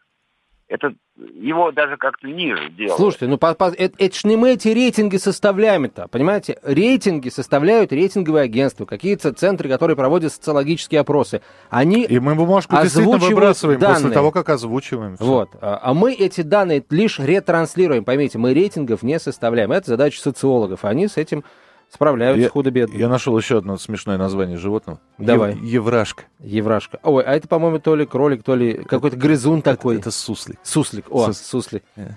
Это 0.68 0.94
его 1.18 1.72
даже 1.72 1.98
как-то 1.98 2.28
ниже 2.28 2.70
делают. 2.70 2.98
Слушайте, 2.98 3.28
ну 3.28 3.38
по, 3.40 3.56
по, 3.56 3.72
это, 3.76 3.96
это 3.98 4.16
ж 4.16 4.24
не 4.24 4.38
мы 4.38 4.52
эти 4.52 4.68
рейтинги 4.68 5.18
составляем-то, 5.18 6.08
понимаете? 6.08 6.60
Рейтинги 6.64 7.30
составляют 7.30 7.92
рейтинговые 7.92 8.44
агентства, 8.44 8.86
какие-то 8.86 9.34
центры, 9.34 9.68
которые 9.68 9.98
проводят 9.98 10.32
социологические 10.32 11.02
опросы. 11.02 11.42
Они 11.72 12.06
И 12.06 12.20
мы 12.20 12.36
бумажку 12.36 12.76
действительно 12.76 13.18
выбрасываем 13.18 13.80
данные. 13.80 13.96
после 13.96 14.12
того, 14.12 14.32
как 14.32 14.50
озвучиваем. 14.50 15.16
Все. 15.16 15.26
Вот. 15.26 15.50
А, 15.60 15.80
а 15.82 15.94
мы 15.96 16.14
эти 16.14 16.42
данные 16.42 16.84
лишь 16.92 17.18
ретранслируем. 17.20 18.06
Поймите, 18.06 18.38
мы 18.38 18.54
рейтингов 18.54 19.02
не 19.02 19.20
составляем. 19.20 19.72
Это 19.72 19.90
задача 19.90 20.22
социологов. 20.22 20.86
Они 20.86 21.08
с 21.08 21.18
этим 21.18 21.44
Справляются 21.92 22.44
я, 22.44 22.50
худо-бедно. 22.50 22.96
Я 22.96 23.10
нашел 23.10 23.38
еще 23.38 23.58
одно 23.58 23.78
смешное 23.78 24.18
название 24.18 24.58
животного. 24.58 25.00
Давай. 25.18 25.54
Ев, 25.54 25.64
еврашка. 25.64 26.24
Еврашка. 26.40 27.00
Ой, 27.04 27.24
а 27.24 27.36
это, 27.36 27.48
по-моему, 27.48 27.80
то 27.80 27.96
ли 27.96 28.06
кролик, 28.06 28.44
то 28.44 28.56
ли 28.56 28.74
какой-то 28.84 29.18
грызун 29.18 29.62
такой. 29.64 29.96
Это, 29.96 30.10
это 30.10 30.12
суслик. 30.12 30.60
Суслик. 30.62 31.06
О, 31.10 31.28
Сус... 31.28 31.42
суслик. 31.42 31.84
Э, 31.96 32.10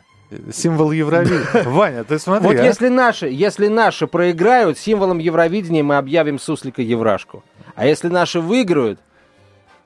символ 0.53 0.93
Евровидения. 0.93 1.65
Ваня, 1.65 2.05
ты 2.05 2.19
смотри. 2.19 2.47
Вот 2.47 2.57
а? 2.57 2.63
если 2.65 2.89
наши, 2.89 3.29
если 3.29 3.69
наши 3.69 4.07
проиграют, 4.07 4.79
символом 4.79 5.19
Евровидения 5.19 5.83
мы 5.83 5.97
объявим 5.97 6.39
суслика 6.39 6.83
Еврашку. 6.83 7.43
А 7.75 7.87
если 7.87 8.09
наши 8.09 8.41
выиграют, 8.41 9.01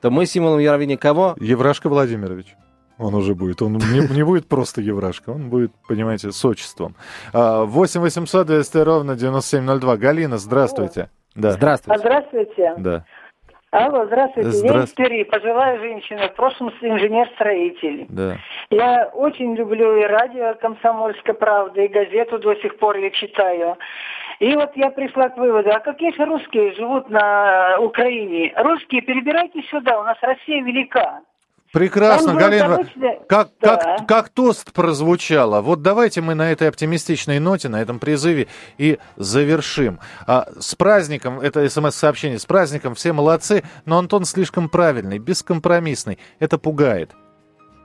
то 0.01 0.11
мы 0.11 0.25
символом 0.25 0.59
Евровидения 0.59 0.97
кого? 0.97 1.35
Еврашка 1.39 1.87
Владимирович 1.87 2.57
он 2.99 3.13
уже 3.15 3.35
будет. 3.35 3.61
Он 3.61 3.73
не, 3.73 4.15
не 4.15 4.23
будет 4.23 4.47
просто 4.47 4.81
еврашка, 4.81 5.29
он 5.29 5.49
будет, 5.49 5.71
понимаете, 5.87 6.31
с 6.31 6.45
отчеством. 6.45 6.95
8 7.33 8.01
800 8.01 8.47
200 8.47 8.77
ровно 8.77 9.15
9702. 9.15 9.97
Галина, 9.97 10.37
здравствуйте. 10.37 11.09
Да. 11.35 11.51
Здравствуйте. 11.51 11.99
Здравствуйте. 11.99 12.73
Да. 12.77 13.05
Алло, 13.69 14.05
здравствуйте. 14.05 14.49
здравствуйте. 14.49 14.77
Я 14.77 14.83
из 14.85 14.93
Твери, 14.93 15.23
пожилая 15.23 15.77
женщина, 15.79 16.29
в 16.29 16.35
прошлом 16.35 16.69
инженер-строитель. 16.81 18.05
Да. 18.09 18.37
Я 18.69 19.11
очень 19.13 19.55
люблю 19.55 19.97
и 19.97 20.03
радио 20.03 20.55
«Комсомольская 20.55 21.35
правда», 21.35 21.81
и 21.81 21.87
газету 21.89 22.39
до 22.39 22.55
сих 22.55 22.77
пор 22.79 22.95
я 22.97 23.11
читаю. 23.11 23.77
И 24.39 24.55
вот 24.55 24.71
я 24.75 24.89
пришла 24.89 25.29
к 25.29 25.37
выводу, 25.37 25.69
а 25.71 25.79
какие 25.79 26.15
же 26.15 26.25
русские 26.25 26.73
живут 26.75 27.09
на 27.09 27.77
Украине? 27.79 28.53
Русские, 28.55 29.01
перебирайте 29.01 29.61
сюда, 29.63 29.99
у 29.99 30.03
нас 30.03 30.17
Россия 30.21 30.63
велика. 30.63 31.21
Прекрасно, 31.73 32.33
Галина. 32.35 32.85
Как, 33.27 33.49
да. 33.59 33.75
как, 33.75 34.07
как 34.07 34.29
тост 34.29 34.71
прозвучало. 34.71 35.61
Вот 35.61 35.81
давайте 35.81 36.21
мы 36.21 36.33
на 36.33 36.51
этой 36.51 36.69
оптимистичной 36.69 37.39
ноте, 37.39 37.67
на 37.67 37.81
этом 37.81 37.99
призыве 37.99 38.47
и 38.77 38.99
завершим. 39.17 39.99
А, 40.25 40.47
с 40.59 40.75
праздником, 40.75 41.39
это 41.39 41.67
смс-сообщение, 41.69 42.39
с 42.39 42.45
праздником 42.45 42.95
все 42.95 43.11
молодцы, 43.11 43.63
но 43.85 43.97
Антон 43.97 44.25
слишком 44.25 44.69
правильный, 44.69 45.19
бескомпромиссный. 45.19 46.19
Это 46.39 46.57
пугает. 46.57 47.11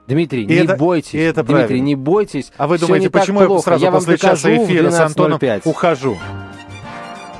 Дмитрий, 0.07 0.43
и 0.43 0.47
не 0.47 0.55
это, 0.55 0.75
бойтесь. 0.75 1.13
И 1.13 1.17
это 1.17 1.43
Дмитрий, 1.43 1.65
правильно. 1.65 1.85
не 1.85 1.95
бойтесь. 1.95 2.51
А 2.57 2.67
вы 2.67 2.77
думаете, 2.77 3.09
почему 3.09 3.41
я 3.41 3.59
сразу 3.59 3.85
я 3.85 3.91
после 3.91 4.17
часа 4.17 4.55
эфира 4.55 4.91
с 4.91 4.99
Антоном 4.99 5.39
ухожу? 5.65 6.17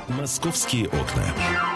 Московские 0.08 0.86
окна. 0.86 1.73